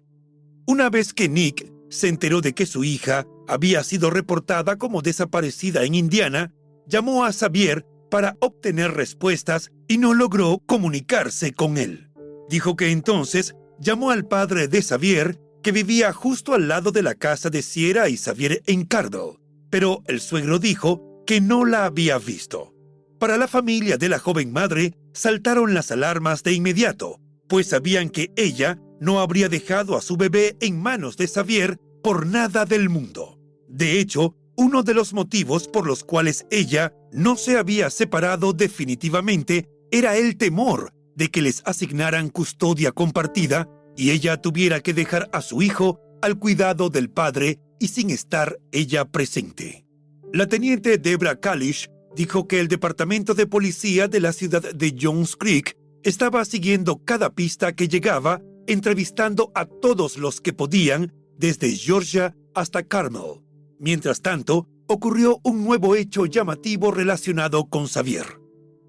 Una 0.67 0.91
vez 0.91 1.15
que 1.15 1.29
Nick 1.29 1.73
se 1.89 2.09
enteró 2.09 2.41
de 2.41 2.53
que 2.53 2.67
su 2.67 2.85
hija 2.85 3.27
había 3.47 3.83
sido 3.83 4.11
reportada 4.11 4.77
como 4.77 5.01
desaparecida 5.01 5.85
en 5.85 5.95
Indiana, 5.95 6.53
llamó 6.89 7.25
a 7.25 7.33
Xavier 7.33 7.87
para 8.11 8.37
obtener 8.41 8.93
respuestas 8.93 9.71
y 9.87 9.99
no 9.99 10.15
logró 10.15 10.63
comunicarse 10.67 11.53
con 11.53 11.77
él. 11.77 12.11
Dijo 12.49 12.75
que 12.77 12.91
entonces 12.91 13.55
llamó 13.79 14.11
al 14.11 14.27
padre 14.27 14.69
de 14.69 14.83
Xavier, 14.83 15.39
que 15.63 15.73
vivía 15.73 16.13
justo 16.13 16.55
al 16.55 16.69
lado 16.69 16.91
de 16.91 17.03
la 17.03 17.15
casa 17.15 17.51
de 17.51 17.63
Sierra 17.63 18.09
y 18.09 18.17
Xavier 18.17 18.63
en 18.67 18.85
Cardell, 18.85 19.39
pero 19.71 20.03
el 20.07 20.21
suegro 20.21 20.59
dijo 20.59 21.23
que 21.27 21.41
no 21.41 21.65
la 21.65 21.85
había 21.85 22.19
visto. 22.19 22.75
Para 23.19 23.37
la 23.37 23.49
familia 23.49 23.99
de 23.99 24.09
la 24.09 24.19
joven 24.19 24.53
madre 24.53 24.95
saltaron 25.13 25.75
las 25.75 25.91
alarmas 25.91 26.43
de 26.43 26.53
inmediato, 26.53 27.21
pues 27.49 27.69
sabían 27.69 28.09
que 28.09 28.31
ella 28.37 28.79
no 29.01 29.21
habría 29.21 29.49
dejado 29.49 29.97
a 29.97 30.01
su 30.01 30.17
bebé 30.17 30.57
en 30.61 30.81
manos 30.81 31.17
de 31.17 31.29
Xavier 31.29 31.79
por 32.03 32.27
nada 32.27 32.65
del 32.65 32.89
mundo. 32.89 33.39
De 33.69 34.01
hecho, 34.01 34.35
uno 34.59 34.83
de 34.83 34.93
los 34.93 35.15
motivos 35.15 35.69
por 35.69 35.87
los 35.87 36.03
cuales 36.03 36.45
ella 36.51 36.93
no 37.13 37.37
se 37.37 37.57
había 37.57 37.91
separado 37.91 38.53
definitivamente 38.53 39.69
era 39.93 40.17
el 40.17 40.37
temor 40.37 40.93
de 41.15 41.29
que 41.29 41.43
les 41.43 41.63
asignaran 41.65 42.29
custodia 42.29 42.91
compartida 42.91 43.69
y 43.97 44.11
ella 44.11 44.37
tuviera 44.43 44.81
que 44.81 44.95
dejar 44.95 45.31
a 45.33 45.43
su 45.43 45.63
hijo 45.63 46.01
al 46.23 46.41
cuidado 46.41 46.91
del 46.91 47.09
padre 47.09 47.61
y 47.79 47.87
sin 47.87 48.11
estar 48.11 48.59
ella 48.73 49.05
presente. 49.05 49.87
La 50.33 50.49
teniente 50.49 50.99
Debra 50.99 51.39
Kalish 51.39 51.89
dijo 52.17 52.49
que 52.49 52.59
el 52.59 52.67
departamento 52.67 53.35
de 53.35 53.47
policía 53.47 54.09
de 54.09 54.19
la 54.19 54.33
ciudad 54.33 54.75
de 54.75 54.97
Jones 55.01 55.37
Creek 55.37 55.77
estaba 56.03 56.45
siguiendo 56.45 57.05
cada 57.05 57.31
pista 57.31 57.77
que 57.77 57.87
llegaba, 57.87 58.43
entrevistando 58.67 59.53
a 59.55 59.67
todos 59.67 60.19
los 60.19 60.41
que 60.41 60.53
podían, 60.53 61.13
desde 61.37 61.71
Georgia 61.71 62.35
hasta 62.55 62.83
Carmel. 62.83 63.48
Mientras 63.79 64.23
tanto, 64.23 64.69
ocurrió 64.87 65.41
un 65.45 65.65
nuevo 65.65 65.95
hecho 65.95 66.27
llamativo 66.27 66.91
relacionado 66.91 67.69
con 67.69 67.87
Xavier. 67.87 68.41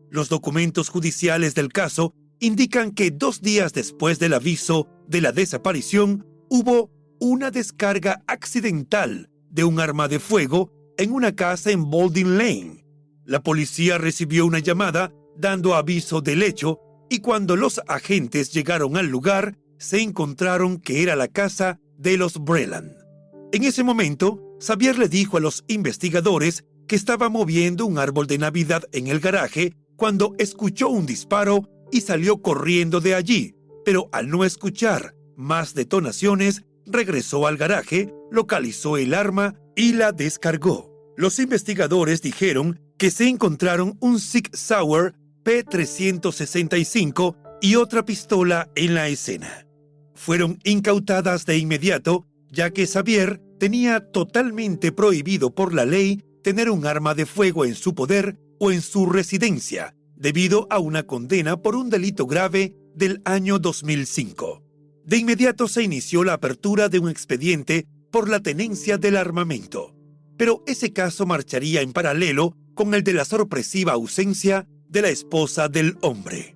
Los 0.10 0.30
documentos 0.30 0.90
judiciales 0.90 1.54
del 1.56 1.72
caso 1.72 2.14
indican 2.40 2.92
que 2.92 3.12
dos 3.12 3.42
días 3.42 3.74
después 3.74 4.18
del 4.18 4.34
aviso 4.34 4.88
de 5.08 5.22
la 5.22 5.32
desaparición 5.32 6.26
hubo 6.50 6.90
una 7.20 7.52
descarga 7.52 8.24
accidental 8.28 9.30
de 9.50 9.64
un 9.64 9.80
arma 9.80 10.08
de 10.08 10.20
fuego 10.20 10.72
en 10.98 11.12
una 11.12 11.36
casa 11.36 11.72
en 11.72 11.90
Balding 11.90 12.38
Lane. 12.38 12.86
La 13.26 13.44
policía 13.44 13.98
recibió 13.98 14.46
una 14.46 14.60
llamada 14.60 15.14
dando 15.38 15.76
aviso 15.76 16.22
del 16.22 16.44
hecho 16.44 16.80
y 17.10 17.20
cuando 17.20 17.56
los 17.56 17.82
agentes 17.88 18.52
llegaron 18.52 18.98
al 18.98 19.08
lugar 19.08 19.58
se 19.78 20.02
encontraron 20.02 20.78
que 20.78 21.04
era 21.04 21.16
la 21.16 21.28
casa 21.28 21.80
de 21.98 22.18
los 22.18 22.40
Breland. 22.40 22.92
En 23.52 23.64
ese 23.64 23.84
momento, 23.84 24.49
Xavier 24.60 24.98
le 24.98 25.08
dijo 25.08 25.38
a 25.38 25.40
los 25.40 25.64
investigadores 25.68 26.66
que 26.88 26.96
estaba 26.96 27.30
moviendo 27.30 27.86
un 27.86 27.98
árbol 27.98 28.28
de 28.28 28.38
Navidad 28.38 28.84
en 28.92 29.08
el 29.08 29.20
garaje 29.20 29.74
cuando 29.96 30.36
escuchó 30.38 30.90
un 30.90 31.06
disparo 31.06 31.70
y 31.92 32.02
salió 32.02 32.42
corriendo 32.42 33.00
de 33.00 33.16
allí, 33.16 33.56
pero 33.86 34.10
al 34.12 34.30
no 34.30 34.44
escuchar 34.44 35.16
más 35.36 35.74
detonaciones, 35.74 36.64
regresó 36.86 37.48
al 37.48 37.58
garaje, 37.58 38.14
localizó 38.32 38.98
el 38.98 39.14
arma 39.14 39.56
y 39.76 39.94
la 39.94 40.12
descargó. 40.12 40.92
Los 41.16 41.40
investigadores 41.40 42.22
dijeron 42.22 42.80
que 42.98 43.12
se 43.12 43.28
encontraron 43.28 43.98
un 44.02 44.20
Sig 44.20 44.50
Sauer 44.54 45.16
P365 45.44 47.36
y 47.62 47.76
otra 47.76 48.04
pistola 48.06 48.70
en 48.76 48.94
la 48.94 49.08
escena. 49.08 49.66
Fueron 50.16 50.60
incautadas 50.64 51.46
de 51.46 51.58
inmediato, 51.58 52.26
ya 52.52 52.72
que 52.72 52.88
Xavier 52.88 53.42
tenía 53.60 54.00
totalmente 54.00 54.92
prohibido 54.92 55.54
por 55.54 55.74
la 55.74 55.86
ley 55.86 56.24
tener 56.44 56.70
un 56.70 56.86
arma 56.86 57.14
de 57.14 57.26
fuego 57.26 57.66
en 57.66 57.76
su 57.76 57.94
poder 57.94 58.40
o 58.60 58.72
en 58.72 58.82
su 58.82 59.06
residencia, 59.06 59.96
debido 60.16 60.68
a 60.70 60.80
una 60.80 61.04
condena 61.04 61.62
por 61.62 61.76
un 61.76 61.90
delito 61.90 62.26
grave 62.26 62.76
del 62.96 63.22
año 63.26 63.60
2005. 63.60 64.64
De 65.06 65.18
inmediato 65.18 65.68
se 65.68 65.84
inició 65.84 66.24
la 66.24 66.34
apertura 66.34 66.90
de 66.90 67.00
un 67.00 67.10
expediente 67.10 67.86
por 68.12 68.30
la 68.30 68.40
tenencia 68.40 68.98
del 68.98 69.18
armamento, 69.18 69.96
pero 70.38 70.64
ese 70.66 70.94
caso 70.94 71.26
marcharía 71.26 71.82
en 71.82 71.94
paralelo 71.94 72.56
con 72.74 72.94
el 72.94 73.04
de 73.04 73.14
la 73.14 73.26
sorpresiva 73.26 73.94
ausencia 73.94 74.68
de 74.88 75.02
la 75.02 75.10
esposa 75.10 75.68
del 75.68 75.98
hombre. 76.02 76.56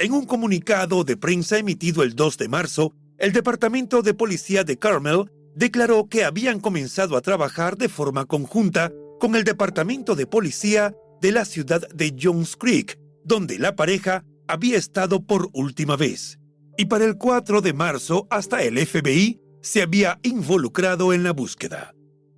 En 0.00 0.12
un 0.12 0.26
comunicado 0.26 1.04
de 1.04 1.16
prensa 1.16 1.58
emitido 1.58 2.02
el 2.02 2.14
2 2.14 2.38
de 2.38 2.48
marzo, 2.48 2.94
el 3.18 3.32
Departamento 3.32 4.00
de 4.02 4.14
Policía 4.14 4.64
de 4.64 4.78
Carmel 4.78 5.30
declaró 5.58 6.08
que 6.08 6.24
habían 6.24 6.60
comenzado 6.60 7.16
a 7.16 7.20
trabajar 7.20 7.76
de 7.76 7.88
forma 7.88 8.26
conjunta 8.26 8.92
con 9.18 9.34
el 9.34 9.42
Departamento 9.42 10.14
de 10.14 10.26
Policía 10.26 10.94
de 11.20 11.32
la 11.32 11.44
ciudad 11.44 11.86
de 11.88 12.14
Jones 12.18 12.56
Creek, 12.56 12.96
donde 13.24 13.58
la 13.58 13.74
pareja 13.74 14.24
había 14.46 14.78
estado 14.78 15.26
por 15.26 15.48
última 15.52 15.96
vez. 15.96 16.38
Y 16.76 16.86
para 16.86 17.04
el 17.04 17.18
4 17.18 17.60
de 17.60 17.72
marzo 17.72 18.28
hasta 18.30 18.62
el 18.62 18.78
FBI 18.78 19.40
se 19.60 19.82
había 19.82 20.20
involucrado 20.22 21.12
en 21.12 21.24
la 21.24 21.32
búsqueda. 21.32 21.92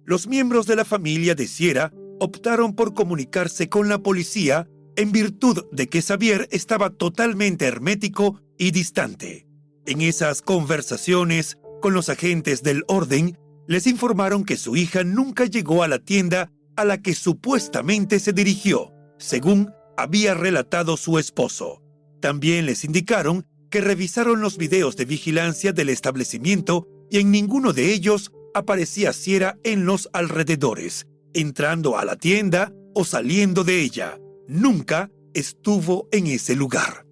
Los 0.07 0.27
miembros 0.27 0.67
de 0.67 0.77
la 0.77 0.87
familia 0.87 1.35
de 1.35 1.47
Sierra 1.47 1.93
optaron 2.21 2.75
por 2.75 2.95
comunicarse 2.95 3.69
con 3.69 3.91
la 3.91 3.99
policía 3.99 4.67
en 4.97 5.13
virtud 5.13 5.67
de 5.73 5.89
que 5.89 6.01
Xavier 6.01 6.49
estaba 6.51 6.89
totalmente 6.89 7.67
hermético 7.67 8.41
y 8.57 8.71
distante. 8.71 9.47
En 9.85 10.01
esas 10.01 10.41
conversaciones 10.41 11.59
con 11.81 11.95
los 11.95 12.09
agentes 12.09 12.63
del 12.63 12.85
orden, 12.87 13.39
les 13.67 13.87
informaron 13.87 14.45
que 14.45 14.57
su 14.57 14.77
hija 14.77 15.05
nunca 15.05 15.45
llegó 15.47 15.83
a 15.83 15.89
la 15.89 15.99
tienda 15.99 16.51
a 16.77 16.85
la 16.85 17.03
que 17.03 17.15
supuestamente 17.15 18.19
se 18.21 18.33
dirigió, 18.33 18.93
según 19.19 19.71
había 19.97 20.35
relatado 20.35 20.97
su 20.97 21.19
esposo. 21.19 21.83
También 22.21 22.67
les 22.67 22.85
indicaron 22.85 23.47
que 23.71 23.81
revisaron 23.81 24.41
los 24.41 24.57
videos 24.57 24.97
de 24.97 25.05
vigilancia 25.05 25.73
del 25.73 25.89
establecimiento 25.89 26.89
y 27.11 27.19
en 27.19 27.31
ninguno 27.31 27.73
de 27.73 27.93
ellos 27.93 28.33
aparecía 28.55 29.13
Sierra 29.13 29.57
en 29.63 29.87
los 29.87 30.09
alrededores, 30.13 31.07
entrando 31.35 31.99
a 31.99 32.05
la 32.05 32.17
tienda 32.17 32.73
o 32.95 33.05
saliendo 33.05 33.65
de 33.65 33.81
ella. 33.81 34.19
Nunca 34.49 35.11
estuvo 35.35 36.09
en 36.11 36.27
ese 36.27 36.57
lugar. 36.57 37.07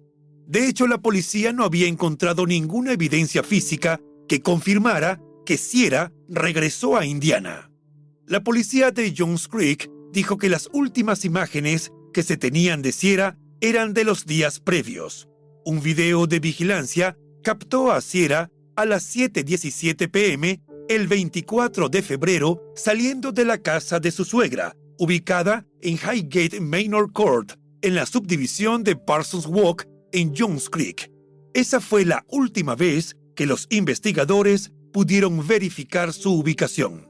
De 0.45 0.67
hecho, 0.67 0.87
la 0.87 0.97
policía 0.97 1.53
no 1.53 1.63
había 1.63 1.87
encontrado 1.87 2.45
ninguna 2.45 2.91
evidencia 2.91 3.43
física 3.43 4.01
que 4.29 4.41
confirmara 4.41 5.19
que 5.45 5.57
Sierra 5.57 6.13
regresó 6.29 6.95
a 6.95 7.05
Indiana. 7.05 7.69
La 8.25 8.43
policía 8.43 8.91
de 8.91 9.13
Jones 9.17 9.47
Creek 9.47 9.89
dijo 10.13 10.37
que 10.37 10.47
las 10.47 10.69
últimas 10.71 11.25
imágenes 11.25 11.91
que 12.13 12.23
se 12.23 12.37
tenían 12.37 12.81
de 12.81 12.91
Sierra 12.91 13.37
eran 13.59 13.93
de 13.93 14.03
los 14.05 14.25
días 14.25 14.59
previos. 14.59 15.27
Un 15.65 15.81
video 15.81 16.27
de 16.27 16.39
vigilancia 16.39 17.17
captó 17.43 17.91
a 17.91 17.99
Sierra 18.01 18.51
a 18.75 18.85
las 18.85 19.13
7.17 19.15 20.09
pm 20.09 20.61
el 20.87 21.07
24 21.07 21.89
de 21.89 22.01
febrero 22.01 22.61
saliendo 22.75 23.31
de 23.31 23.45
la 23.45 23.57
casa 23.57 23.99
de 23.99 24.11
su 24.11 24.25
suegra, 24.25 24.75
ubicada 24.99 25.65
en 25.81 25.95
Highgate 25.95 26.61
Manor 26.61 27.11
Court, 27.11 27.53
en 27.81 27.95
la 27.95 28.05
subdivisión 28.05 28.83
de 28.83 28.95
Parsons 28.95 29.47
Walk 29.47 29.87
en 30.11 30.33
Jones 30.35 30.69
Creek. 30.69 31.11
Esa 31.53 31.81
fue 31.81 32.05
la 32.05 32.23
última 32.29 32.75
vez 32.75 33.15
que 33.39 33.45
los 33.45 33.67
investigadores 33.69 34.73
pudieron 34.91 35.47
verificar 35.47 36.11
su 36.11 36.33
ubicación. 36.33 37.09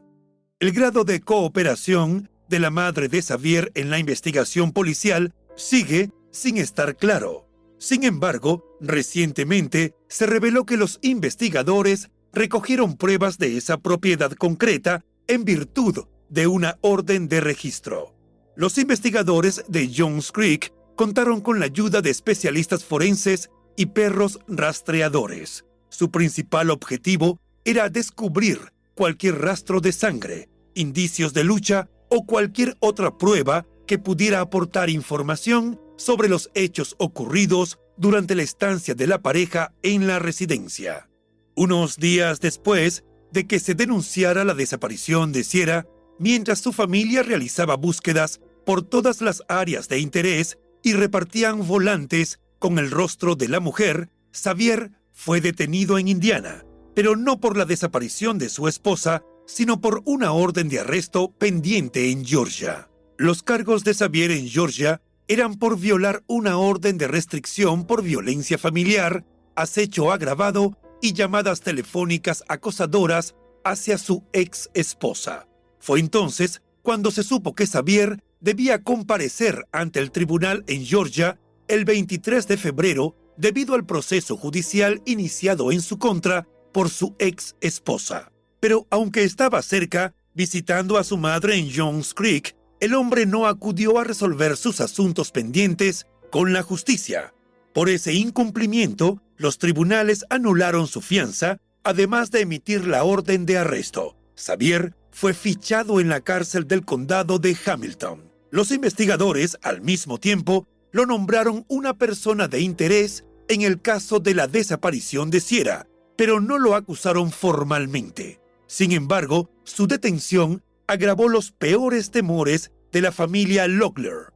El 0.60 0.74
grado 0.74 1.04
de 1.04 1.22
cooperación 1.22 2.30
de 2.48 2.60
la 2.60 2.70
madre 2.70 3.08
de 3.08 3.24
Xavier 3.24 3.72
en 3.74 3.90
la 3.90 3.98
investigación 3.98 4.72
policial 4.72 5.34
sigue 5.56 6.12
sin 6.30 6.60
estar 6.60 6.96
claro. 6.98 7.50
Sin 7.80 8.04
embargo, 8.04 8.78
recientemente 8.80 9.96
se 10.08 10.28
reveló 10.28 10.68
que 10.68 10.78
los 10.78 11.00
investigadores 11.02 12.12
recogieron 12.32 12.96
pruebas 12.96 13.40
de 13.40 13.58
esa 13.58 13.80
propiedad 13.80 14.32
concreta 14.34 15.04
en 15.26 15.46
virtud 15.46 16.06
de 16.30 16.46
una 16.46 16.78
orden 16.82 17.28
de 17.28 17.42
registro. 17.42 18.14
Los 18.56 18.78
investigadores 18.78 19.64
de 19.68 19.92
Jones 19.98 20.32
Creek 20.32 20.72
contaron 20.96 21.42
con 21.42 21.60
la 21.60 21.66
ayuda 21.66 22.04
de 22.04 22.12
especialistas 22.12 22.86
forenses 22.86 23.50
y 23.76 23.88
perros 23.88 24.38
rastreadores. 24.48 25.66
Su 25.90 26.12
principal 26.12 26.70
objetivo 26.70 27.40
era 27.66 27.90
descubrir 27.90 28.60
cualquier 28.96 29.40
rastro 29.40 29.82
de 29.82 29.92
sangre, 29.92 30.50
indicios 30.76 31.34
de 31.34 31.44
lucha 31.44 31.90
o 32.10 32.26
cualquier 32.26 32.76
otra 32.80 33.18
prueba 33.18 33.66
que 33.88 33.98
pudiera 33.98 34.40
aportar 34.42 34.90
información 34.90 35.80
sobre 35.98 36.30
los 36.30 36.50
hechos 36.54 36.96
ocurridos 37.00 37.80
durante 37.98 38.36
la 38.36 38.44
estancia 38.44 38.96
de 38.96 39.08
la 39.08 39.22
pareja 39.22 39.74
en 39.84 40.08
la 40.08 40.20
residencia. 40.20 41.10
Unos 41.56 41.98
días 41.98 42.40
después 42.40 43.04
de 43.32 43.46
que 43.46 43.60
se 43.60 43.76
denunciara 43.76 44.46
la 44.46 44.54
desaparición 44.54 45.32
de 45.32 45.44
Sierra, 45.44 45.86
mientras 46.18 46.60
su 46.60 46.72
familia 46.72 47.24
realizaba 47.24 47.76
búsquedas 47.76 48.40
por 48.66 48.84
todas 48.84 49.22
las 49.22 49.44
áreas 49.48 49.90
de 49.90 50.00
interés, 50.00 50.58
y 50.82 50.94
repartían 50.94 51.68
volantes 51.68 52.40
con 52.58 52.80
el 52.80 52.92
rostro 52.92 53.36
de 53.36 53.48
la 53.48 53.60
mujer, 53.60 54.10
Xavier 54.32 54.92
fue 55.20 55.42
detenido 55.42 56.00
en 56.00 56.08
Indiana, 56.08 56.64
pero 56.96 57.18
no 57.18 57.42
por 57.42 57.58
la 57.58 57.66
desaparición 57.66 58.38
de 58.38 58.48
su 58.48 58.70
esposa, 58.70 59.22
sino 59.46 59.82
por 59.82 60.02
una 60.06 60.32
orden 60.32 60.70
de 60.70 60.80
arresto 60.80 61.34
pendiente 61.38 62.10
en 62.10 62.24
Georgia. 62.24 62.90
Los 63.18 63.44
cargos 63.44 63.84
de 63.84 63.94
Xavier 63.94 64.32
en 64.32 64.48
Georgia 64.48 65.02
eran 65.28 65.56
por 65.56 65.78
violar 65.78 66.24
una 66.28 66.58
orden 66.58 66.98
de 66.98 67.10
restricción 67.10 67.86
por 67.86 68.02
violencia 68.02 68.58
familiar, 68.58 69.26
acecho 69.58 70.14
agravado 70.14 70.78
y 71.02 71.12
llamadas 71.12 71.60
telefónicas 71.60 72.46
acosadoras 72.48 73.36
hacia 73.66 73.98
su 73.98 74.24
ex 74.32 74.70
esposa. 74.74 75.50
Fue 75.82 76.00
entonces 76.00 76.62
cuando 76.82 77.12
se 77.12 77.24
supo 77.24 77.56
que 77.56 77.68
Xavier 77.68 78.24
debía 78.40 78.84
comparecer 78.84 79.66
ante 79.74 80.00
el 80.00 80.12
tribunal 80.12 80.64
en 80.68 80.86
Georgia 80.86 81.38
el 81.68 81.84
23 81.84 82.48
de 82.48 82.56
febrero 82.56 83.18
debido 83.40 83.74
al 83.74 83.86
proceso 83.86 84.36
judicial 84.36 85.02
iniciado 85.06 85.72
en 85.72 85.82
su 85.82 85.98
contra 85.98 86.46
por 86.74 86.90
su 86.90 87.16
ex 87.20 87.56
esposa. 87.62 88.32
Pero 88.60 88.86
aunque 88.90 89.24
estaba 89.24 89.62
cerca, 89.62 90.14
visitando 90.36 90.98
a 90.98 91.06
su 91.06 91.18
madre 91.18 91.56
en 91.56 91.72
Jones 91.74 92.14
Creek, 92.14 92.56
el 92.82 92.94
hombre 92.94 93.26
no 93.26 93.48
acudió 93.48 93.98
a 93.98 94.04
resolver 94.04 94.58
sus 94.58 94.82
asuntos 94.82 95.32
pendientes 95.32 96.06
con 96.30 96.52
la 96.52 96.64
justicia. 96.64 97.34
Por 97.74 97.90
ese 97.90 98.14
incumplimiento, 98.14 99.22
los 99.38 99.58
tribunales 99.58 100.26
anularon 100.30 100.88
su 100.88 101.02
fianza, 101.02 101.60
además 101.84 102.32
de 102.32 102.42
emitir 102.42 102.86
la 102.86 103.06
orden 103.06 103.46
de 103.46 103.58
arresto. 103.58 104.18
Xavier 104.36 104.96
fue 105.12 105.34
fichado 105.34 106.02
en 106.02 106.10
la 106.10 106.22
cárcel 106.22 106.68
del 106.68 106.84
condado 106.84 107.40
de 107.40 107.58
Hamilton. 107.66 108.30
Los 108.52 108.72
investigadores, 108.72 109.58
al 109.62 109.82
mismo 109.82 110.18
tiempo, 110.18 110.68
lo 110.92 111.06
nombraron 111.06 111.66
una 111.70 111.94
persona 111.98 112.48
de 112.48 112.62
interés 112.62 113.24
en 113.50 113.64
el 113.64 113.82
caso 113.82 114.20
de 114.20 114.36
la 114.36 114.48
desaparición 114.48 115.30
de 115.32 115.42
Sierra, 115.42 115.88
pero 116.16 116.40
no 116.40 116.58
lo 116.58 116.76
acusaron 116.76 117.32
formalmente. 117.32 118.40
Sin 118.68 118.92
embargo, 118.92 119.50
su 119.64 119.88
detención 119.88 120.64
agravó 120.88 121.28
los 121.28 121.52
peores 121.52 122.12
temores 122.12 122.72
de 122.92 123.02
la 123.02 123.12
familia 123.12 123.68
Locklear. 123.68 124.34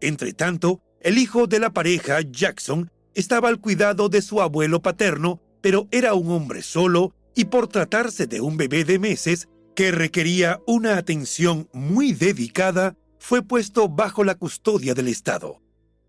Entretanto, 0.00 0.80
el 1.00 1.18
hijo 1.18 1.46
de 1.46 1.58
la 1.58 1.70
pareja, 1.72 2.20
Jackson, 2.20 2.90
estaba 3.14 3.48
al 3.48 3.60
cuidado 3.60 4.08
de 4.08 4.22
su 4.22 4.42
abuelo 4.42 4.82
paterno, 4.82 5.40
pero 5.62 5.88
era 5.90 6.14
un 6.14 6.30
hombre 6.30 6.62
solo 6.62 7.14
y 7.34 7.46
por 7.46 7.68
tratarse 7.68 8.26
de 8.26 8.40
un 8.40 8.56
bebé 8.56 8.84
de 8.84 8.98
meses 8.98 9.48
que 9.74 9.92
requería 9.92 10.60
una 10.66 10.98
atención 10.98 11.68
muy 11.72 12.12
dedicada, 12.12 12.96
fue 13.18 13.42
puesto 13.42 13.88
bajo 13.88 14.24
la 14.24 14.34
custodia 14.34 14.94
del 14.94 15.08
Estado. 15.08 15.62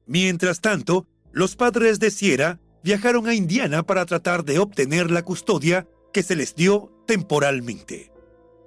Mientras 0.06 0.60
tanto, 0.60 1.08
los 1.32 1.56
padres 1.56 2.00
de 2.00 2.12
Sierra 2.12 2.60
viajaron 2.84 3.28
a 3.28 3.34
Indiana 3.34 3.84
para 3.84 4.06
tratar 4.06 4.44
de 4.44 4.60
obtener 4.60 5.12
la 5.12 5.24
custodia 5.24 5.88
que 6.14 6.24
se 6.24 6.36
les 6.36 6.56
dio 6.56 6.92
temporalmente. 7.08 8.12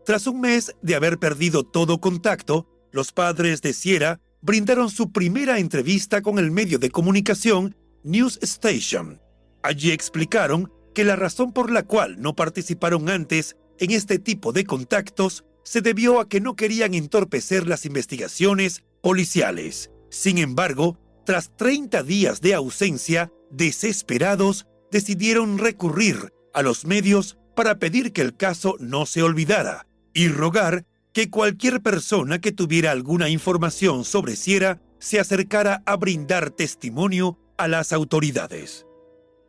Tras 0.05 0.27
un 0.27 0.41
mes 0.41 0.75
de 0.83 0.95
haber 0.95 1.19
perdido 1.19 1.65
todo 1.65 2.01
contacto, 2.01 2.67
los 2.93 3.13
padres 3.13 3.63
de 3.63 3.73
Sierra 3.73 4.21
brindaron 4.41 4.91
su 4.91 5.11
primera 5.11 5.59
entrevista 5.59 6.23
con 6.23 6.39
el 6.39 6.51
medio 6.51 6.79
de 6.79 6.91
comunicación 6.91 7.75
News 8.03 8.39
Station. 8.43 9.21
Allí 9.63 9.91
explicaron 9.91 10.71
que 10.95 11.05
la 11.05 11.17
razón 11.17 11.53
por 11.53 11.71
la 11.71 11.83
cual 11.83 12.21
no 12.21 12.37
participaron 12.37 13.09
antes 13.09 13.57
en 13.79 13.91
este 13.91 14.19
tipo 14.19 14.53
de 14.53 14.65
contactos 14.65 15.45
se 15.65 15.81
debió 15.81 16.21
a 16.21 16.29
que 16.29 16.41
no 16.41 16.55
querían 16.55 16.95
entorpecer 16.95 17.67
las 17.67 17.87
investigaciones 17.87 18.85
policiales. 19.01 19.91
Sin 20.11 20.39
embargo, 20.39 20.99
tras 21.25 21.57
30 21.57 22.03
días 22.03 22.41
de 22.41 22.55
ausencia, 22.55 23.33
desesperados, 23.51 24.67
decidieron 24.91 25.59
recurrir 25.59 26.33
a 26.53 26.63
los 26.63 26.85
medios 26.85 27.39
para 27.57 27.79
pedir 27.79 28.13
que 28.13 28.21
el 28.21 28.37
caso 28.37 28.77
no 28.79 29.07
se 29.07 29.23
olvidara 29.23 29.87
y 30.13 30.29
rogar 30.29 30.87
que 31.13 31.31
cualquier 31.31 31.81
persona 31.81 32.41
que 32.41 32.53
tuviera 32.53 32.91
alguna 32.91 33.29
información 33.29 34.05
sobre 34.05 34.37
Sierra 34.37 34.81
se 34.99 35.21
acercara 35.21 35.83
a 35.87 35.97
brindar 35.97 36.51
testimonio 36.51 37.39
a 37.57 37.69
las 37.69 37.93
autoridades. 37.93 38.87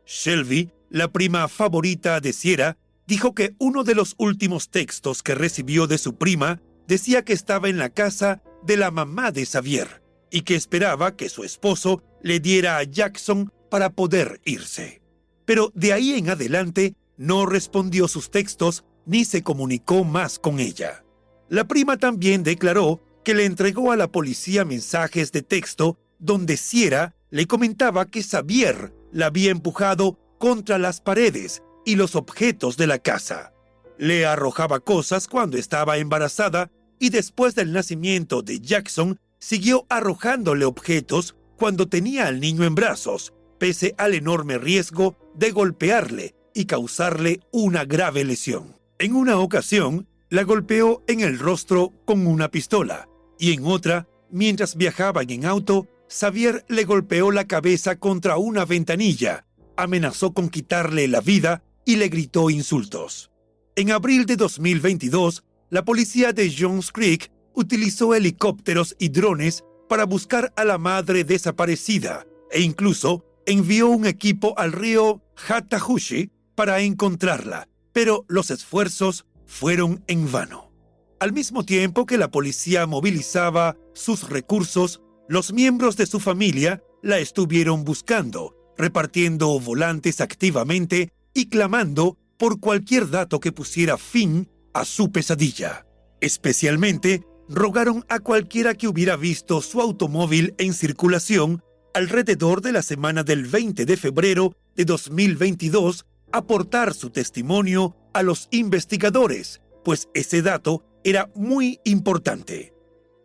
Shelby, 0.05 0.71
la 0.89 1.11
prima 1.11 1.47
favorita 1.47 2.19
de 2.19 2.33
Sierra, 2.33 2.77
dijo 3.07 3.33
que 3.33 3.55
uno 3.59 3.83
de 3.83 3.95
los 3.95 4.15
últimos 4.17 4.69
textos 4.69 5.23
que 5.23 5.35
recibió 5.35 5.87
de 5.87 5.97
su 5.97 6.17
prima 6.17 6.61
decía 6.87 7.23
que 7.23 7.33
estaba 7.33 7.69
en 7.69 7.77
la 7.77 7.89
casa 7.89 8.41
de 8.63 8.77
la 8.77 8.91
mamá 8.91 9.31
de 9.31 9.45
Xavier 9.45 10.04
y 10.31 10.41
que 10.41 10.55
esperaba 10.55 11.15
que 11.15 11.29
su 11.29 11.43
esposo 11.43 12.03
le 12.21 12.39
diera 12.39 12.77
a 12.77 12.83
Jackson 12.83 13.51
para 13.69 13.91
poder 13.91 14.41
irse. 14.45 15.01
Pero 15.45 15.71
de 15.75 15.93
ahí 15.93 16.13
en 16.13 16.29
adelante 16.29 16.95
no 17.17 17.45
respondió 17.45 18.07
sus 18.07 18.31
textos 18.31 18.83
ni 19.05 19.25
se 19.25 19.43
comunicó 19.43 20.03
más 20.03 20.39
con 20.39 20.59
ella. 20.59 21.03
La 21.49 21.67
prima 21.67 21.97
también 21.97 22.43
declaró 22.43 23.01
que 23.23 23.35
le 23.35 23.45
entregó 23.45 23.91
a 23.91 23.95
la 23.95 24.11
policía 24.11 24.65
mensajes 24.65 25.31
de 25.31 25.41
texto 25.41 25.97
donde 26.19 26.57
Sierra 26.57 27.15
le 27.29 27.45
comentaba 27.47 28.05
que 28.05 28.23
Xavier 28.23 28.93
la 29.11 29.27
había 29.27 29.51
empujado 29.51 30.19
contra 30.39 30.77
las 30.77 31.01
paredes 31.01 31.61
y 31.85 31.95
los 31.95 32.15
objetos 32.15 32.77
de 32.77 32.87
la 32.87 32.99
casa. 32.99 33.53
Le 33.97 34.25
arrojaba 34.25 34.79
cosas 34.79 35.27
cuando 35.27 35.57
estaba 35.57 35.97
embarazada 35.97 36.71
y 36.99 37.09
después 37.09 37.55
del 37.55 37.71
nacimiento 37.71 38.41
de 38.41 38.59
Jackson 38.59 39.19
siguió 39.45 39.85
arrojándole 39.89 40.65
objetos 40.65 41.35
cuando 41.55 41.87
tenía 41.87 42.25
al 42.25 42.39
niño 42.39 42.63
en 42.63 42.73
brazos, 42.73 43.31
pese 43.59 43.93
al 43.99 44.15
enorme 44.15 44.57
riesgo 44.57 45.17
de 45.35 45.51
golpearle 45.51 46.33
y 46.55 46.65
causarle 46.65 47.41
una 47.51 47.85
grave 47.85 48.23
lesión. 48.23 48.75
En 48.97 49.13
una 49.13 49.37
ocasión, 49.37 50.07
la 50.31 50.41
golpeó 50.41 51.03
en 51.05 51.19
el 51.19 51.37
rostro 51.37 51.93
con 52.05 52.25
una 52.25 52.49
pistola 52.49 53.07
y 53.37 53.53
en 53.53 53.67
otra, 53.67 54.07
mientras 54.31 54.77
viajaban 54.77 55.29
en 55.29 55.45
auto, 55.45 55.85
Xavier 56.09 56.65
le 56.67 56.85
golpeó 56.85 57.29
la 57.29 57.45
cabeza 57.45 57.97
contra 57.97 58.37
una 58.37 58.65
ventanilla, 58.65 59.45
amenazó 59.77 60.33
con 60.33 60.49
quitarle 60.49 61.07
la 61.07 61.21
vida 61.21 61.63
y 61.85 61.97
le 61.97 62.09
gritó 62.09 62.49
insultos. 62.49 63.29
En 63.75 63.91
abril 63.91 64.25
de 64.25 64.37
2022, 64.37 65.43
la 65.69 65.85
policía 65.85 66.33
de 66.33 66.51
Jones 66.57 66.91
Creek 66.91 67.31
utilizó 67.55 68.13
helicópteros 68.13 68.95
y 68.99 69.09
drones 69.09 69.63
para 69.87 70.05
buscar 70.05 70.53
a 70.55 70.63
la 70.63 70.77
madre 70.77 71.23
desaparecida 71.23 72.25
e 72.51 72.61
incluso 72.61 73.25
envió 73.45 73.89
un 73.89 74.05
equipo 74.05 74.57
al 74.57 74.71
río 74.71 75.21
Hatahushi 75.47 76.31
para 76.55 76.81
encontrarla, 76.81 77.67
pero 77.93 78.25
los 78.27 78.49
esfuerzos 78.49 79.25
fueron 79.45 80.03
en 80.07 80.31
vano. 80.31 80.71
Al 81.19 81.33
mismo 81.33 81.63
tiempo 81.63 82.05
que 82.05 82.17
la 82.17 82.31
policía 82.31 82.85
movilizaba 82.87 83.77
sus 83.93 84.29
recursos, 84.29 85.01
los 85.27 85.53
miembros 85.53 85.95
de 85.97 86.05
su 86.05 86.19
familia 86.19 86.83
la 87.01 87.19
estuvieron 87.19 87.83
buscando, 87.83 88.55
repartiendo 88.77 89.59
volantes 89.59 90.21
activamente 90.21 91.11
y 91.33 91.47
clamando 91.47 92.17
por 92.37 92.59
cualquier 92.59 93.09
dato 93.09 93.39
que 93.39 93.51
pusiera 93.51 93.97
fin 93.97 94.49
a 94.73 94.85
su 94.85 95.11
pesadilla. 95.11 95.85
Especialmente, 96.19 97.23
rogaron 97.47 98.05
a 98.09 98.19
cualquiera 98.19 98.73
que 98.73 98.87
hubiera 98.87 99.15
visto 99.15 99.61
su 99.61 99.81
automóvil 99.81 100.53
en 100.57 100.73
circulación 100.73 101.63
alrededor 101.93 102.61
de 102.61 102.71
la 102.71 102.81
semana 102.81 103.23
del 103.23 103.45
20 103.45 103.85
de 103.85 103.97
febrero 103.97 104.55
de 104.75 104.85
2022 104.85 106.05
aportar 106.31 106.93
su 106.93 107.09
testimonio 107.11 107.95
a 108.13 108.23
los 108.23 108.47
investigadores, 108.51 109.61
pues 109.83 110.09
ese 110.13 110.41
dato 110.41 110.83
era 111.03 111.31
muy 111.35 111.79
importante. 111.85 112.73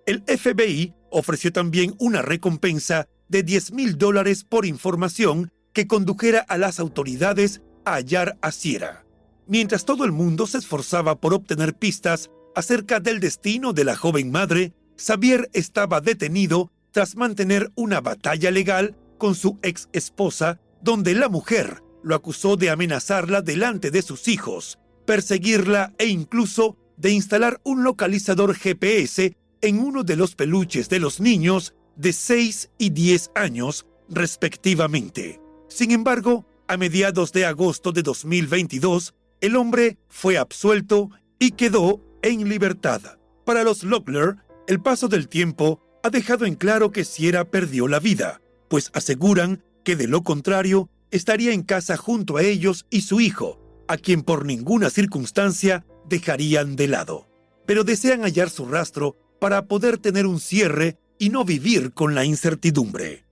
El 0.06 0.22
FBI 0.22 0.94
ofreció 1.10 1.52
también 1.52 1.94
una 1.98 2.22
recompensa 2.22 3.08
de 3.28 3.42
10 3.42 3.72
mil 3.72 3.98
dólares 3.98 4.44
por 4.44 4.66
información 4.66 5.50
que 5.72 5.86
condujera 5.86 6.40
a 6.40 6.58
las 6.58 6.80
autoridades 6.80 7.62
hallar 7.84 8.38
a 8.42 8.52
Sierra. 8.52 9.04
Mientras 9.46 9.84
todo 9.84 10.04
el 10.04 10.12
mundo 10.12 10.46
se 10.46 10.58
esforzaba 10.58 11.20
por 11.20 11.34
obtener 11.34 11.74
pistas 11.74 12.30
acerca 12.54 13.00
del 13.00 13.20
destino 13.20 13.72
de 13.72 13.84
la 13.84 13.96
joven 13.96 14.30
madre, 14.30 14.72
Xavier 14.96 15.48
estaba 15.52 16.00
detenido 16.00 16.70
tras 16.90 17.16
mantener 17.16 17.70
una 17.74 18.00
batalla 18.00 18.50
legal 18.50 18.96
con 19.18 19.34
su 19.34 19.58
ex 19.62 19.88
esposa, 19.92 20.60
donde 20.82 21.14
la 21.14 21.28
mujer 21.28 21.82
lo 22.02 22.14
acusó 22.14 22.56
de 22.56 22.70
amenazarla 22.70 23.42
delante 23.42 23.90
de 23.90 24.02
sus 24.02 24.28
hijos, 24.28 24.78
perseguirla 25.06 25.92
e 25.98 26.06
incluso 26.06 26.76
de 26.96 27.10
instalar 27.12 27.60
un 27.64 27.82
localizador 27.84 28.54
GPS 28.54 29.36
en 29.62 29.78
uno 29.78 30.02
de 30.02 30.16
los 30.16 30.34
peluches 30.34 30.88
de 30.88 31.00
los 31.00 31.20
niños 31.20 31.74
de 31.96 32.12
6 32.12 32.70
y 32.78 32.90
10 32.90 33.32
años, 33.34 33.86
respectivamente. 34.08 35.40
Sin 35.68 35.90
embargo, 35.90 36.46
a 36.66 36.76
mediados 36.76 37.32
de 37.32 37.46
agosto 37.46 37.92
de 37.92 38.02
2022, 38.02 39.14
el 39.40 39.56
hombre 39.56 39.98
fue 40.08 40.38
absuelto 40.38 41.10
y 41.38 41.52
quedó 41.52 42.00
en 42.22 42.48
libertad. 42.48 43.00
Para 43.44 43.64
los 43.64 43.82
Lockler, 43.82 44.36
el 44.66 44.80
paso 44.80 45.08
del 45.08 45.28
tiempo 45.28 45.80
ha 46.02 46.10
dejado 46.10 46.46
en 46.46 46.54
claro 46.54 46.92
que 46.92 47.04
Sierra 47.04 47.44
perdió 47.44 47.88
la 47.88 48.00
vida, 48.00 48.40
pues 48.68 48.90
aseguran 48.94 49.62
que 49.84 49.96
de 49.96 50.06
lo 50.06 50.22
contrario 50.22 50.88
estaría 51.10 51.52
en 51.52 51.62
casa 51.62 51.96
junto 51.96 52.36
a 52.36 52.42
ellos 52.42 52.86
y 52.90 53.02
su 53.02 53.20
hijo, 53.20 53.60
a 53.88 53.96
quien 53.96 54.22
por 54.22 54.44
ninguna 54.44 54.90
circunstancia 54.90 55.84
dejarían 56.08 56.76
de 56.76 56.88
lado. 56.88 57.28
Pero 57.66 57.84
desean 57.84 58.22
hallar 58.22 58.50
su 58.50 58.66
rastro 58.66 59.16
para 59.40 59.66
poder 59.66 59.98
tener 59.98 60.26
un 60.26 60.40
cierre 60.40 60.98
y 61.18 61.30
no 61.30 61.44
vivir 61.44 61.92
con 61.92 62.14
la 62.14 62.24
incertidumbre. 62.24 63.24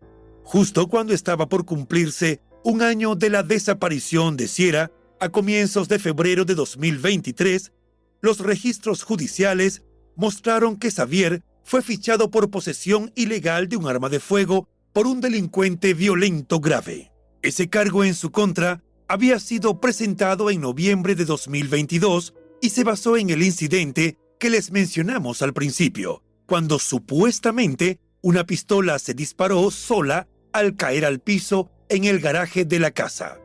Justo 0.43 0.89
cuando 0.89 1.13
estaba 1.13 1.49
por 1.49 1.65
cumplirse 1.65 2.41
un 2.65 2.83
año 2.83 3.15
de 3.15 3.31
la 3.31 3.43
desaparición 3.43 4.37
de 4.37 4.49
Sierra, 4.49 4.91
a 5.21 5.29
comienzos 5.31 5.89
de 5.89 5.99
febrero 5.99 6.45
de 6.45 6.55
2023, 6.55 7.73
los 8.21 8.41
registros 8.41 9.03
judiciales 9.03 9.83
mostraron 10.17 10.77
que 10.77 10.91
Xavier 10.91 11.43
fue 11.65 11.83
fichado 11.83 12.31
por 12.31 12.51
posesión 12.51 13.13
ilegal 13.15 13.69
de 13.69 13.77
un 13.77 13.87
arma 13.87 14.09
de 14.09 14.21
fuego 14.21 14.69
por 14.93 15.07
un 15.07 15.21
delincuente 15.21 15.95
violento 15.95 16.61
grave. 16.61 17.13
Ese 17.43 17.69
cargo 17.69 18.05
en 18.05 18.15
su 18.15 18.31
contra 18.31 18.83
había 19.07 19.39
sido 19.39 19.81
presentado 19.81 20.51
en 20.51 20.61
noviembre 20.61 21.15
de 21.15 21.25
2022 21.25 22.35
y 22.61 22.71
se 22.71 22.85
basó 22.85 23.17
en 23.17 23.31
el 23.31 23.43
incidente 23.43 24.17
que 24.41 24.51
les 24.51 24.71
mencionamos 24.71 25.43
al 25.43 25.53
principio, 25.53 26.23
cuando 26.47 26.79
supuestamente 26.79 28.01
una 28.23 28.45
pistola 28.45 28.99
se 28.99 29.15
disparó 29.15 29.71
sola 29.71 30.29
al 30.53 30.77
caer 30.77 31.05
al 31.05 31.21
piso 31.21 31.71
en 31.89 32.05
el 32.05 32.21
garaje 32.21 32.65
de 32.65 32.79
la 32.79 32.91
casa. 32.91 33.39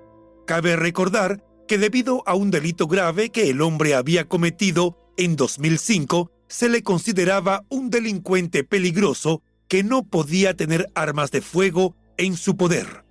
Cabe 0.46 0.76
recordar 0.76 1.44
que 1.68 1.78
debido 1.78 2.24
a 2.26 2.36
un 2.36 2.52
delito 2.52 2.88
grave 2.88 3.30
que 3.30 3.50
el 3.50 3.62
hombre 3.62 3.96
había 3.96 4.26
cometido 4.26 4.98
en 5.18 5.36
2005, 5.36 6.32
se 6.48 6.70
le 6.70 6.84
consideraba 6.84 7.66
un 7.70 7.90
delincuente 7.90 8.64
peligroso 8.64 9.42
que 9.68 9.84
no 9.84 10.04
podía 10.04 10.56
tener 10.56 10.88
armas 10.94 11.32
de 11.32 11.42
fuego 11.42 11.96
en 12.18 12.38
su 12.38 12.58
poder. 12.58 13.06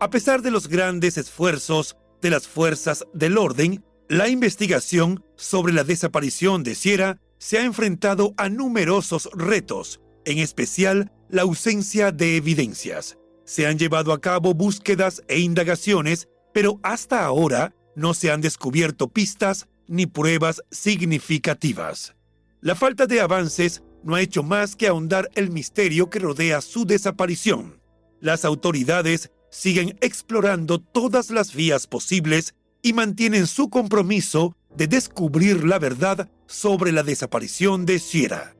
A 0.00 0.10
pesar 0.10 0.42
de 0.42 0.50
los 0.50 0.68
grandes 0.68 1.16
esfuerzos 1.16 1.96
de 2.20 2.30
las 2.30 2.46
fuerzas 2.46 3.04
del 3.12 3.38
orden, 3.38 3.82
la 4.08 4.28
investigación 4.28 5.24
sobre 5.36 5.72
la 5.72 5.84
desaparición 5.84 6.62
de 6.62 6.74
Sierra 6.74 7.18
se 7.38 7.58
ha 7.58 7.64
enfrentado 7.64 8.34
a 8.36 8.48
numerosos 8.48 9.28
retos, 9.32 10.00
en 10.24 10.38
especial 10.38 11.12
la 11.28 11.42
ausencia 11.42 12.12
de 12.12 12.36
evidencias. 12.36 13.18
Se 13.44 13.66
han 13.66 13.78
llevado 13.78 14.12
a 14.12 14.20
cabo 14.20 14.54
búsquedas 14.54 15.22
e 15.28 15.40
indagaciones, 15.40 16.28
pero 16.52 16.78
hasta 16.82 17.24
ahora 17.24 17.74
no 17.96 18.14
se 18.14 18.30
han 18.30 18.40
descubierto 18.40 19.08
pistas 19.08 19.66
ni 19.88 20.06
pruebas 20.06 20.62
significativas. 20.70 22.14
La 22.60 22.76
falta 22.76 23.06
de 23.06 23.20
avances 23.20 23.82
no 24.04 24.14
ha 24.14 24.20
hecho 24.20 24.44
más 24.44 24.76
que 24.76 24.86
ahondar 24.86 25.30
el 25.34 25.50
misterio 25.50 26.10
que 26.10 26.20
rodea 26.20 26.60
su 26.60 26.84
desaparición. 26.84 27.80
Las 28.20 28.44
autoridades 28.44 29.32
siguen 29.50 29.96
explorando 30.00 30.80
todas 30.80 31.30
las 31.30 31.54
vías 31.54 31.86
posibles 31.86 32.54
y 32.82 32.92
mantienen 32.92 33.46
su 33.46 33.68
compromiso 33.68 34.56
de 34.76 34.86
descubrir 34.86 35.64
la 35.64 35.78
verdad 35.78 36.28
sobre 36.46 36.92
la 36.92 37.02
desaparición 37.02 37.86
de 37.86 37.98
Sierra. 37.98 38.54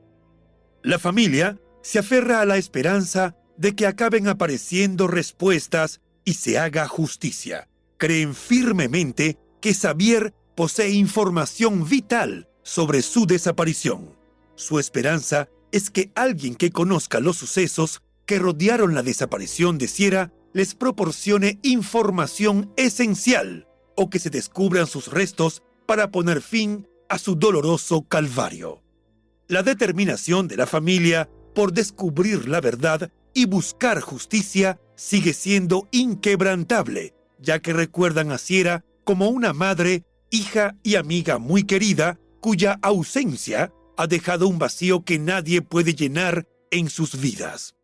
La 0.83 0.99
familia 0.99 1.59
se 1.81 1.99
aferra 1.99 2.41
a 2.41 2.45
la 2.45 2.57
esperanza 2.57 3.35
de 3.57 3.75
que 3.75 3.87
acaben 3.87 4.27
apareciendo 4.27 5.07
respuestas 5.07 6.01
y 6.25 6.33
se 6.33 6.57
haga 6.57 6.87
justicia. 6.87 7.67
Creen 7.97 8.35
firmemente 8.35 9.37
que 9.59 9.73
Xavier 9.73 10.33
posee 10.55 10.91
información 10.91 11.87
vital 11.87 12.47
sobre 12.63 13.01
su 13.01 13.25
desaparición. 13.25 14.15
Su 14.55 14.79
esperanza 14.79 15.49
es 15.71 15.89
que 15.89 16.11
alguien 16.15 16.55
que 16.55 16.71
conozca 16.71 17.19
los 17.19 17.37
sucesos 17.37 18.01
que 18.25 18.39
rodearon 18.39 18.93
la 18.93 19.03
desaparición 19.03 19.77
de 19.77 19.87
Sierra 19.87 20.31
les 20.53 20.75
proporcione 20.75 21.59
información 21.63 22.71
esencial 22.77 23.67
o 23.95 24.09
que 24.09 24.19
se 24.19 24.29
descubran 24.29 24.87
sus 24.87 25.07
restos 25.07 25.63
para 25.85 26.11
poner 26.11 26.41
fin 26.41 26.87
a 27.09 27.17
su 27.17 27.35
doloroso 27.35 28.03
calvario. 28.03 28.83
La 29.47 29.63
determinación 29.63 30.47
de 30.47 30.57
la 30.57 30.67
familia 30.67 31.29
por 31.55 31.73
descubrir 31.73 32.47
la 32.47 32.61
verdad 32.61 33.11
y 33.33 33.45
buscar 33.45 34.01
justicia 34.01 34.79
sigue 34.95 35.33
siendo 35.33 35.87
inquebrantable, 35.91 37.13
ya 37.39 37.59
que 37.59 37.73
recuerdan 37.73 38.31
a 38.31 38.37
Sierra 38.37 38.83
como 39.03 39.29
una 39.29 39.53
madre, 39.53 40.03
hija 40.29 40.75
y 40.83 40.95
amiga 40.95 41.37
muy 41.37 41.63
querida, 41.63 42.19
cuya 42.41 42.79
ausencia 42.81 43.71
ha 43.97 44.07
dejado 44.07 44.47
un 44.47 44.59
vacío 44.59 45.03
que 45.03 45.19
nadie 45.19 45.61
puede 45.61 45.93
llenar 45.95 46.47
en 46.71 46.89
sus 46.89 47.19
vidas. 47.19 47.75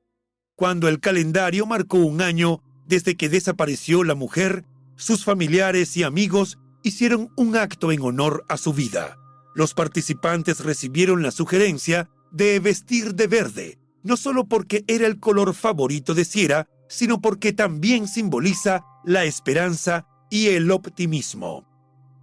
Cuando 0.55 0.87
el 0.87 0.99
calendario 0.99 1.65
marcó 1.65 1.97
un 1.97 2.21
año 2.21 2.61
desde 2.85 3.15
que 3.15 3.29
desapareció 3.29 4.03
la 4.03 4.15
mujer, 4.15 4.65
sus 4.95 5.23
familiares 5.23 5.97
y 5.97 6.03
amigos 6.03 6.59
hicieron 6.83 7.31
un 7.35 7.55
acto 7.55 7.91
en 7.91 8.01
honor 8.01 8.45
a 8.49 8.57
su 8.57 8.73
vida. 8.73 9.17
Los 9.55 9.73
participantes 9.73 10.59
recibieron 10.59 11.23
la 11.23 11.31
sugerencia 11.31 12.09
de 12.31 12.59
vestir 12.59 13.15
de 13.15 13.27
verde, 13.27 13.79
no 14.03 14.17
solo 14.17 14.45
porque 14.45 14.83
era 14.87 15.07
el 15.07 15.19
color 15.19 15.53
favorito 15.53 16.13
de 16.13 16.25
Sierra, 16.25 16.67
sino 16.87 17.21
porque 17.21 17.53
también 17.53 18.07
simboliza 18.07 18.83
la 19.03 19.23
esperanza 19.25 20.05
y 20.29 20.47
el 20.47 20.71
optimismo. 20.71 21.65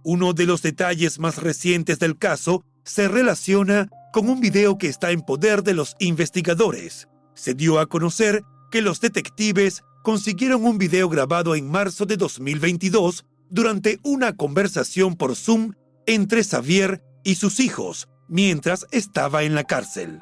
Uno 0.03 0.33
de 0.33 0.45
los 0.45 0.61
detalles 0.61 1.19
más 1.19 1.37
recientes 1.37 1.99
del 1.99 2.17
caso 2.17 2.63
se 2.83 3.07
relaciona 3.07 3.89
con 4.11 4.29
un 4.29 4.41
video 4.41 4.77
que 4.77 4.87
está 4.87 5.11
en 5.11 5.21
poder 5.21 5.63
de 5.63 5.73
los 5.73 5.95
investigadores. 5.99 7.07
Se 7.35 7.53
dio 7.53 7.79
a 7.79 7.85
conocer 7.85 8.43
que 8.71 8.81
los 8.81 8.99
detectives 8.99 9.83
consiguieron 10.03 10.65
un 10.65 10.77
video 10.77 11.07
grabado 11.09 11.55
en 11.55 11.69
marzo 11.69 12.05
de 12.05 12.17
2022 12.17 13.25
durante 13.49 13.99
una 14.03 14.35
conversación 14.35 15.15
por 15.15 15.35
Zoom 15.35 15.73
entre 16.07 16.43
Xavier 16.43 17.03
y 17.23 17.35
sus 17.35 17.59
hijos 17.59 18.07
mientras 18.27 18.87
estaba 18.91 19.43
en 19.43 19.55
la 19.55 19.65
cárcel. 19.65 20.19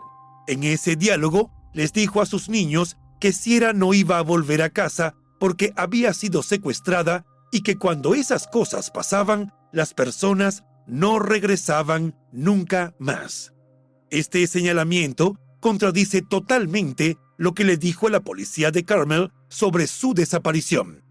En 0.48 0.64
ese 0.64 0.96
diálogo 0.96 1.52
les 1.74 1.94
dijo 1.94 2.22
a 2.22 2.26
sus 2.26 2.50
niños 2.50 2.98
que 3.20 3.34
Sierra 3.34 3.74
no 3.74 3.94
iba 3.94 4.18
a 4.18 4.24
volver 4.24 4.62
a 4.62 4.70
casa 4.70 5.16
porque 5.40 5.74
había 5.76 6.14
sido 6.14 6.44
secuestrada 6.44 7.26
y 7.52 7.62
que 7.62 7.78
cuando 7.78 8.14
esas 8.16 8.48
cosas 8.48 8.92
pasaban, 8.92 9.54
las 9.72 9.94
personas 9.94 10.64
no 10.88 11.20
regresaban 11.20 12.16
nunca 12.32 12.96
más. 13.00 13.54
Este 14.10 14.46
señalamiento 14.48 15.40
contradice 15.60 16.22
totalmente 16.22 17.18
lo 17.38 17.54
que 17.54 17.64
le 17.64 17.78
dijo 17.78 18.10
la 18.10 18.22
policía 18.22 18.72
de 18.72 18.84
Carmel 18.84 19.32
sobre 19.50 19.88
su 19.88 20.14
desaparición. 20.14 21.04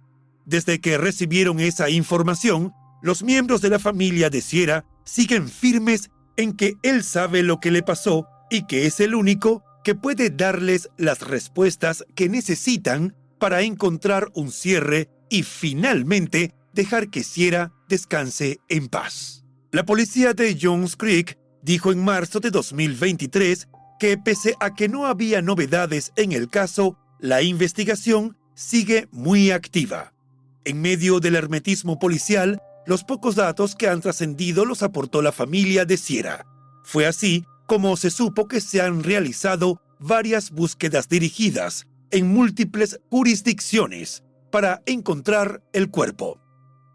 Desde 0.45 0.81
que 0.81 0.99
recibieron 0.99 1.61
esa 1.61 1.91
información, 1.91 2.73
los 3.03 3.23
miembros 3.23 3.61
de 3.61 3.71
la 3.71 3.79
familia 3.79 4.31
de 4.31 4.41
Sierra 4.41 4.85
siguen 5.05 5.49
firmes 5.49 6.11
en 6.37 6.53
que 6.55 6.75
él 6.83 7.05
sabe 7.05 7.43
lo 7.43 7.61
que 7.61 7.71
le 7.71 7.83
pasó 7.83 8.27
y 8.51 8.67
que 8.67 8.87
es 8.87 9.01
el 9.01 9.15
único 9.15 9.63
que 9.89 9.95
puede 9.95 10.29
darles 10.29 10.91
las 10.99 11.23
respuestas 11.23 12.05
que 12.15 12.29
necesitan 12.29 13.17
para 13.39 13.63
encontrar 13.63 14.29
un 14.35 14.53
cierre 14.53 15.09
y 15.31 15.45
finalmente 15.45 16.53
dejar 16.75 17.09
que 17.09 17.25
Sierra 17.25 17.73
descanse 17.89 18.59
en 18.69 18.89
paz. 18.89 19.47
La 19.73 19.87
policía 19.87 20.35
de 20.35 20.59
Jones 20.61 20.95
Creek 20.95 21.39
dijo 21.63 21.91
en 21.91 22.05
marzo 22.05 22.39
de 22.39 22.51
2023 22.51 23.67
que 23.99 24.19
pese 24.19 24.57
a 24.61 24.75
que 24.75 24.91
no 24.91 25.07
había 25.07 25.41
novedades 25.41 26.13
en 26.17 26.33
el 26.33 26.51
caso, 26.51 26.99
la 27.19 27.41
investigación 27.41 28.37
sigue 28.55 29.09
muy 29.11 29.53
activa. 29.53 30.13
En 30.67 30.83
medio 30.83 31.19
del 31.19 31.35
hermetismo 31.35 31.99
policial, 31.99 32.61
los 32.85 33.05
pocos 33.05 33.37
datos 33.37 33.75
que 33.75 33.89
han 33.89 34.03
trascendido 34.03 34.67
los 34.67 34.83
aportó 34.83 35.23
la 35.23 35.33
familia 35.33 35.87
de 35.87 35.97
Sierra. 35.97 36.45
Fue 36.85 37.07
así 37.07 37.47
como 37.69 37.99
se 37.99 38.11
supo 38.11 38.49
que 38.49 38.63
se 38.63 38.81
han 38.81 39.05
realizado 39.05 39.83
varias 40.01 40.51
búsquedas 40.51 41.11
dirigidas 41.11 41.87
en 42.11 42.27
múltiples 42.27 42.99
jurisdicciones 43.11 44.25
para 44.51 44.83
encontrar 44.87 45.63
el 45.75 45.91
cuerpo. 45.91 46.41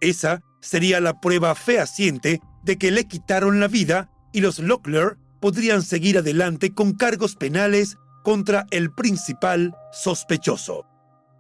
Esa 0.01 0.41
sería 0.61 0.99
la 0.99 1.21
prueba 1.21 1.53
fehaciente 1.53 2.41
de 2.63 2.79
que 2.79 2.89
le 2.89 3.07
quitaron 3.07 3.59
la 3.59 3.67
vida 3.67 4.09
y 4.33 4.41
los 4.41 4.57
Locklear 4.57 5.17
podrían 5.39 5.83
seguir 5.83 6.17
adelante 6.17 6.73
con 6.73 6.93
cargos 6.93 7.35
penales 7.35 7.97
contra 8.23 8.65
el 8.71 8.91
principal 8.91 9.75
sospechoso. 9.91 10.87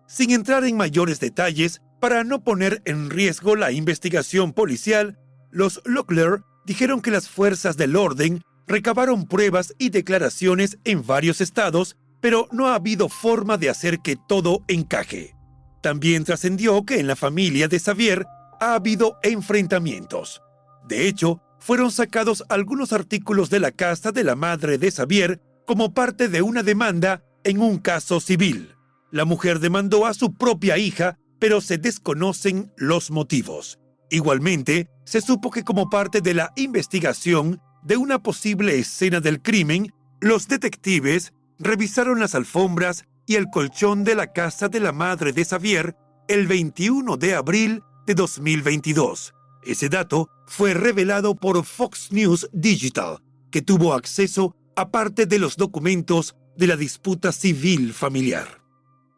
Sin 0.05 0.29
entrar 0.29 0.63
en 0.63 0.77
mayores 0.77 1.19
detalles, 1.19 1.81
para 1.99 2.23
no 2.23 2.43
poner 2.43 2.83
en 2.85 3.09
riesgo 3.09 3.55
la 3.55 3.71
investigación 3.71 4.53
policial, 4.53 5.17
los 5.49 5.81
Locklear 5.85 6.43
dijeron 6.67 7.01
que 7.01 7.09
las 7.09 7.29
fuerzas 7.29 7.77
del 7.77 7.95
orden 7.95 8.43
recabaron 8.67 9.25
pruebas 9.27 9.73
y 9.77 9.89
declaraciones 9.89 10.77
en 10.83 11.05
varios 11.05 11.41
estados, 11.41 11.97
pero 12.21 12.47
no 12.51 12.67
ha 12.67 12.75
habido 12.75 13.09
forma 13.09 13.57
de 13.57 13.69
hacer 13.69 13.99
que 13.99 14.15
todo 14.15 14.63
encaje. 14.67 15.35
También 15.81 16.23
trascendió 16.23 16.85
que 16.85 16.99
en 16.99 17.07
la 17.07 17.15
familia 17.15 17.67
de 17.67 17.79
Xavier 17.79 18.25
ha 18.59 18.75
habido 18.75 19.17
enfrentamientos. 19.23 20.41
De 20.87 21.07
hecho, 21.07 21.41
fueron 21.59 21.91
sacados 21.91 22.43
algunos 22.49 22.93
artículos 22.93 23.49
de 23.49 23.59
la 23.59 23.71
casa 23.71 24.11
de 24.11 24.23
la 24.23 24.35
madre 24.35 24.77
de 24.77 24.91
Xavier 24.91 25.41
como 25.65 25.93
parte 25.93 26.29
de 26.29 26.41
una 26.41 26.63
demanda 26.63 27.23
en 27.43 27.61
un 27.61 27.77
caso 27.77 28.19
civil. 28.19 28.75
La 29.11 29.25
mujer 29.25 29.59
demandó 29.59 30.05
a 30.05 30.13
su 30.13 30.33
propia 30.33 30.77
hija, 30.77 31.17
pero 31.39 31.61
se 31.61 31.77
desconocen 31.77 32.71
los 32.77 33.11
motivos. 33.11 33.79
Igualmente, 34.09 34.89
se 35.05 35.21
supo 35.21 35.51
que 35.51 35.63
como 35.63 35.89
parte 35.89 36.21
de 36.21 36.33
la 36.33 36.51
investigación 36.55 37.61
de 37.83 37.97
una 37.97 38.19
posible 38.19 38.79
escena 38.79 39.19
del 39.19 39.41
crimen, 39.41 39.93
los 40.19 40.47
detectives 40.47 41.33
revisaron 41.59 42.19
las 42.19 42.35
alfombras 42.35 43.05
y 43.25 43.35
el 43.35 43.47
colchón 43.49 44.03
de 44.03 44.15
la 44.15 44.33
casa 44.33 44.69
de 44.69 44.79
la 44.79 44.91
madre 44.91 45.33
de 45.33 45.45
Xavier 45.45 45.95
el 46.27 46.47
21 46.47 47.17
de 47.17 47.35
abril 47.35 47.83
de 48.05 48.15
2022 48.15 49.33
ese 49.65 49.89
dato 49.89 50.29
fue 50.45 50.73
revelado 50.73 51.35
por 51.35 51.63
Fox 51.63 52.11
News 52.11 52.49
Digital, 52.51 53.19
que 53.51 53.61
tuvo 53.61 53.93
acceso 53.93 54.55
a 54.75 54.89
parte 54.89 55.25
de 55.25 55.39
los 55.39 55.55
documentos 55.55 56.35
de 56.57 56.67
la 56.67 56.75
disputa 56.75 57.31
civil 57.31 57.93
familiar. 57.93 58.61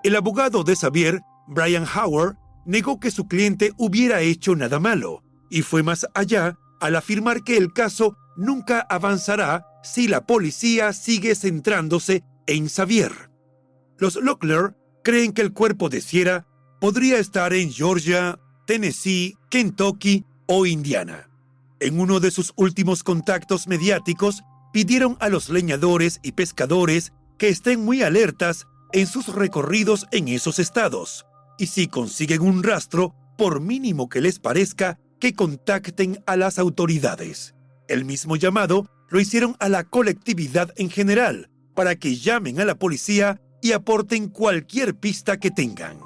El 0.04 0.16
abogado 0.16 0.64
de 0.64 0.76
Xavier, 0.76 1.22
Brian 1.48 1.86
Howard, 1.86 2.38
negó 2.66 3.00
que 3.00 3.12
su 3.12 3.28
cliente 3.28 3.74
hubiera 3.78 4.22
hecho 4.22 4.56
nada 4.56 4.80
malo 4.80 5.24
y 5.50 5.62
fue 5.62 5.84
más 5.84 6.06
allá 6.14 6.58
al 6.86 6.96
afirmar 6.96 7.44
que 7.44 7.58
el 7.58 7.74
caso 7.74 8.18
nunca 8.38 8.86
avanzará 8.90 9.66
si 9.84 10.08
la 10.08 10.26
policía 10.26 10.94
sigue 10.94 11.36
centrándose 11.36 12.24
en 12.48 12.70
Xavier. 12.70 13.32
Los 13.98 14.16
Locklear 14.16 14.76
creen 15.04 15.34
que 15.34 15.42
el 15.42 15.54
cuerpo 15.54 15.90
de 15.90 16.02
Sierra 16.02 16.48
podría 16.82 17.18
estar 17.18 17.54
en 17.54 17.72
Georgia, 17.72 18.40
Tennessee, 18.68 19.36
Kentucky 19.50 20.26
o 20.48 20.66
Indiana. 20.66 21.30
En 21.80 22.00
uno 22.00 22.20
de 22.20 22.32
sus 22.32 22.54
últimos 22.56 23.04
contactos 23.04 23.68
mediáticos, 23.68 24.44
pidieron 24.74 25.18
a 25.20 25.30
los 25.30 25.50
leñadores 25.50 26.20
y 26.24 26.34
pescadores 26.34 27.14
que 27.38 27.50
estén 27.50 27.84
muy 27.84 28.04
alertas 28.04 28.68
en 28.94 29.08
sus 29.08 29.28
recorridos 29.34 30.08
en 30.12 30.28
esos 30.28 30.60
estados, 30.60 31.26
y 31.58 31.68
si 31.68 31.88
consiguen 31.88 32.42
un 32.42 32.64
rastro, 32.64 33.14
por 33.38 33.60
mínimo 33.60 34.10
que 34.10 34.22
les 34.22 34.40
parezca, 34.40 35.00
que 35.20 35.34
contacten 35.34 36.24
a 36.26 36.36
las 36.36 36.60
autoridades. 36.60 37.56
El 37.88 38.06
mismo 38.06 38.36
llamado 38.36 38.90
lo 39.10 39.20
hicieron 39.20 39.56
a 39.60 39.70
la 39.70 39.84
colectividad 39.84 40.74
en 40.78 40.90
general, 40.90 41.50
para 41.76 41.96
que 41.96 42.16
llamen 42.16 42.60
a 42.60 42.66
la 42.66 42.76
policía 42.76 43.42
y 43.62 43.74
aporten 43.74 44.30
cualquier 44.30 44.96
pista 44.96 45.40
que 45.40 45.52
tengan. 45.52 46.00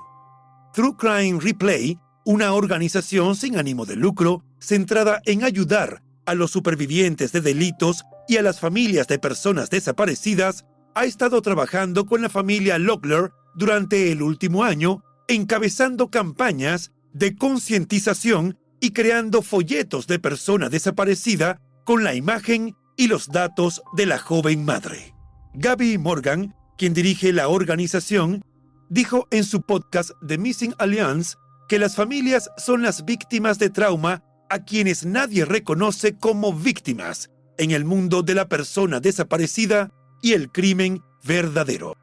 True 0.74 0.96
Crime 0.98 1.40
Replay, 1.40 1.98
una 2.26 2.54
organización 2.54 3.36
sin 3.36 3.58
ánimo 3.58 3.86
de 3.86 3.96
lucro 3.96 4.44
centrada 4.60 5.22
en 5.26 5.44
ayudar 5.44 6.04
a 6.26 6.36
los 6.36 6.52
supervivientes 6.52 7.32
de 7.32 7.42
delitos 7.42 8.04
y 8.28 8.38
a 8.38 8.44
las 8.44 8.60
familias 8.60 9.08
de 9.08 9.18
personas 9.18 9.70
desaparecidas, 9.70 10.66
ha 10.94 11.06
estado 11.06 11.42
trabajando 11.42 12.06
con 12.06 12.22
la 12.22 12.30
familia 12.30 12.78
Lockler 12.78 13.32
durante 13.56 14.12
el 14.12 14.22
último 14.22 14.64
año, 14.64 15.04
encabezando 15.28 16.10
campañas 16.10 16.92
de 17.14 17.36
concientización 17.36 18.59
y 18.80 18.92
creando 18.92 19.42
folletos 19.42 20.08
de 20.08 20.20
persona 20.20 20.70
desaparecida 20.70 21.60
con 21.86 22.04
la 22.04 22.16
imagen 22.16 22.76
y 22.98 23.08
los 23.08 23.28
datos 23.28 23.82
de 23.96 24.06
la 24.06 24.20
joven 24.20 24.66
madre. 24.66 25.14
Gaby 25.54 25.98
Morgan, 25.98 26.56
quien 26.78 26.94
dirige 26.94 27.34
la 27.34 27.48
organización, 27.48 28.44
dijo 28.90 29.28
en 29.32 29.44
su 29.44 29.62
podcast 29.62 30.12
The 30.26 30.38
Missing 30.38 30.76
Alliance 30.80 31.36
que 31.68 31.80
las 31.80 31.96
familias 31.96 32.50
son 32.58 32.82
las 32.82 33.06
víctimas 33.06 33.60
de 33.60 33.70
trauma 33.70 34.24
a 34.50 34.60
quienes 34.60 35.06
nadie 35.06 35.46
reconoce 35.46 36.18
como 36.18 36.54
víctimas 36.54 37.30
en 37.58 37.72
el 37.72 37.86
mundo 37.86 38.24
de 38.24 38.36
la 38.36 38.48
persona 38.50 39.00
desaparecida 39.00 39.92
y 40.22 40.34
el 40.34 40.52
crimen 40.52 41.02
verdadero. 41.24 41.96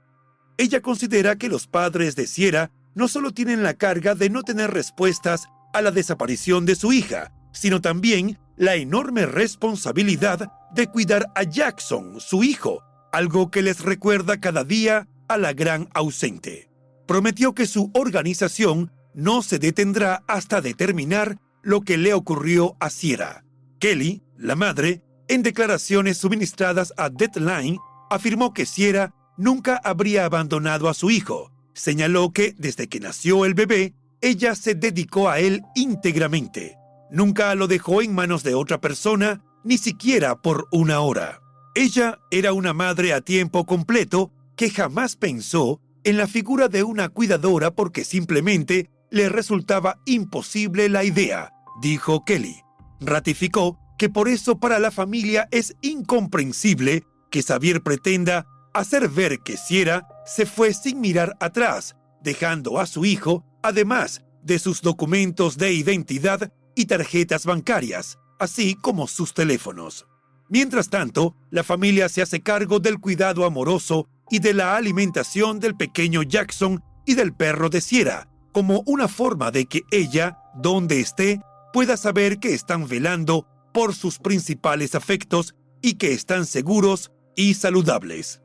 Ella 0.59 0.81
considera 0.81 1.37
que 1.37 1.49
los 1.49 1.67
padres 1.67 2.17
de 2.17 2.27
Sierra 2.27 2.71
no 2.95 3.09
solo 3.09 3.33
tienen 3.33 3.63
la 3.63 3.75
carga 3.75 4.15
de 4.15 4.31
no 4.31 4.43
tener 4.43 4.71
respuestas 4.71 5.49
a 5.77 5.83
la 5.83 5.91
desaparición 5.91 6.65
de 6.65 6.75
su 6.75 6.93
hija, 6.93 7.33
sino 7.53 7.83
también 7.83 8.39
la 8.57 8.77
enorme 8.77 9.27
responsabilidad 9.27 10.51
de 10.75 10.87
cuidar 10.87 11.27
a 11.35 11.43
Jackson, 11.43 12.19
su 12.19 12.43
hijo, 12.43 12.83
algo 13.13 13.51
que 13.51 13.61
les 13.61 13.81
recuerda 13.81 14.41
cada 14.41 14.65
día 14.65 15.07
a 15.29 15.37
la 15.37 15.53
gran 15.53 15.89
ausente. 15.93 16.71
Prometió 17.07 17.55
que 17.55 17.67
su 17.67 17.91
organización 17.95 18.91
no 19.15 19.43
se 19.43 19.59
detendrá 19.59 20.23
hasta 20.27 20.63
determinar 20.63 21.39
lo 21.63 21.83
que 21.83 21.99
le 21.99 22.15
ocurrió 22.15 22.77
a 22.81 22.89
Sierra. 22.89 23.45
Kelly, 23.79 24.23
la 24.39 24.57
madre, 24.57 25.03
en 25.29 25.43
declaraciones 25.43 26.17
suministradas 26.17 26.95
a 26.97 27.11
Deadline, 27.11 27.79
afirmó 28.09 28.55
que 28.55 28.65
Sierra 28.65 29.13
nunca 29.37 29.79
habría 29.85 30.25
abandonado 30.25 30.89
a 30.89 30.95
su 30.95 31.11
hijo. 31.11 31.53
Señaló 31.75 32.33
que 32.33 32.55
desde 32.57 32.89
que 32.89 33.01
nació 33.01 33.45
el 33.45 33.53
bebé, 33.53 33.95
ella 34.21 34.55
se 34.55 34.75
dedicó 34.75 35.29
a 35.29 35.39
él 35.41 35.63
íntegramente. 35.75 36.77
Nunca 37.11 37.55
lo 37.55 37.69
dejó 37.69 38.03
en 38.03 38.15
manos 38.15 38.43
de 38.43 38.55
otra 38.55 38.81
persona, 38.81 39.43
ni 39.65 39.79
siquiera 39.79 40.41
por 40.41 40.69
una 40.73 41.01
hora. 41.01 41.41
Ella 41.75 42.19
era 42.31 42.53
una 42.53 42.73
madre 42.73 43.13
a 43.13 43.21
tiempo 43.21 43.67
completo 43.67 44.33
que 44.57 44.71
jamás 44.71 45.17
pensó 45.17 45.81
en 46.05 46.17
la 46.17 46.27
figura 46.27 46.69
de 46.69 46.83
una 46.83 47.09
cuidadora 47.09 47.73
porque 47.73 48.05
simplemente 48.05 48.91
le 49.11 49.29
resultaba 49.29 50.01
imposible 50.07 50.89
la 50.89 51.05
idea, 51.05 51.53
dijo 51.81 52.25
Kelly. 52.25 52.63
Ratificó 53.01 53.79
que 53.99 54.09
por 54.09 54.29
eso 54.29 54.59
para 54.59 54.79
la 54.79 54.91
familia 54.91 55.49
es 55.51 55.75
incomprensible 55.83 57.05
que 57.31 57.43
Xavier 57.43 57.83
pretenda 57.83 58.47
hacer 58.73 59.09
ver 59.09 59.41
que 59.41 59.57
Sierra 59.57 60.07
se 60.27 60.47
fue 60.47 60.75
sin 60.75 61.01
mirar 61.01 61.37
atrás, 61.41 61.97
dejando 62.23 62.79
a 62.79 62.87
su 62.87 63.05
hijo, 63.05 63.45
además 63.63 64.23
de 64.43 64.59
sus 64.59 64.83
documentos 64.83 65.59
de 65.59 65.73
identidad 65.73 66.53
y 66.75 66.87
tarjetas 66.87 67.47
bancarias, 67.47 68.19
así 68.39 68.75
como 68.75 69.09
sus 69.09 69.35
teléfonos. 69.35 70.07
Mientras 70.49 70.89
tanto, 70.89 71.35
la 71.51 71.65
familia 71.65 72.09
se 72.09 72.23
hace 72.23 72.41
cargo 72.41 72.79
del 72.79 73.01
cuidado 73.01 73.45
amoroso 73.45 74.09
y 74.31 74.39
de 74.39 74.55
la 74.55 74.77
alimentación 74.77 75.59
del 75.59 75.77
pequeño 75.77 76.23
Jackson 76.23 76.83
y 77.05 77.15
del 77.15 77.35
perro 77.35 77.69
de 77.69 77.81
Sierra, 77.81 78.29
como 78.53 78.83
una 78.87 79.09
forma 79.09 79.51
de 79.51 79.67
que 79.67 79.83
ella, 79.91 80.39
donde 80.55 81.01
esté, 81.01 81.41
pueda 81.73 81.97
saber 81.97 82.39
que 82.39 82.55
están 82.55 82.87
velando 82.87 83.47
por 83.73 83.95
sus 83.95 84.19
principales 84.19 84.95
afectos 84.95 85.55
y 85.83 85.95
que 85.95 86.13
están 86.13 86.47
seguros 86.47 87.13
y 87.35 87.55
saludables. 87.55 88.41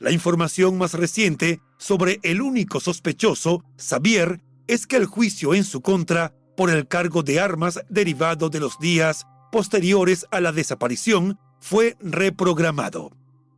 La 0.00 0.10
información 0.10 0.78
más 0.78 0.94
reciente 0.94 1.60
sobre 1.78 2.18
el 2.22 2.42
único 2.42 2.80
sospechoso, 2.80 3.64
Xavier, 3.78 4.40
es 4.66 4.86
que 4.86 4.96
el 4.96 5.06
juicio 5.06 5.54
en 5.54 5.64
su 5.64 5.80
contra 5.80 6.34
por 6.56 6.70
el 6.70 6.86
cargo 6.86 7.22
de 7.22 7.40
armas 7.40 7.80
derivado 7.88 8.50
de 8.50 8.60
los 8.60 8.78
días 8.78 9.26
posteriores 9.50 10.26
a 10.30 10.40
la 10.40 10.52
desaparición 10.52 11.38
fue 11.60 11.96
reprogramado. 12.00 13.12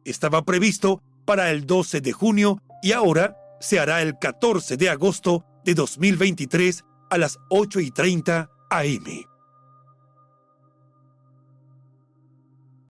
Estaba 0.05 0.45
previsto 0.45 1.03
para 1.25 1.51
el 1.51 1.67
12 1.67 2.01
de 2.01 2.12
junio 2.12 2.61
y 2.83 2.93
ahora 2.93 3.37
se 3.61 3.79
hará 3.79 4.03
el 4.03 4.19
14 4.19 4.77
de 4.77 4.90
agosto 4.90 5.45
de 5.64 5.75
2023 5.75 6.85
a 7.11 7.19
las 7.19 7.38
8 7.49 7.81
y 7.81 7.90
30 7.90 8.51
am. 8.71 9.34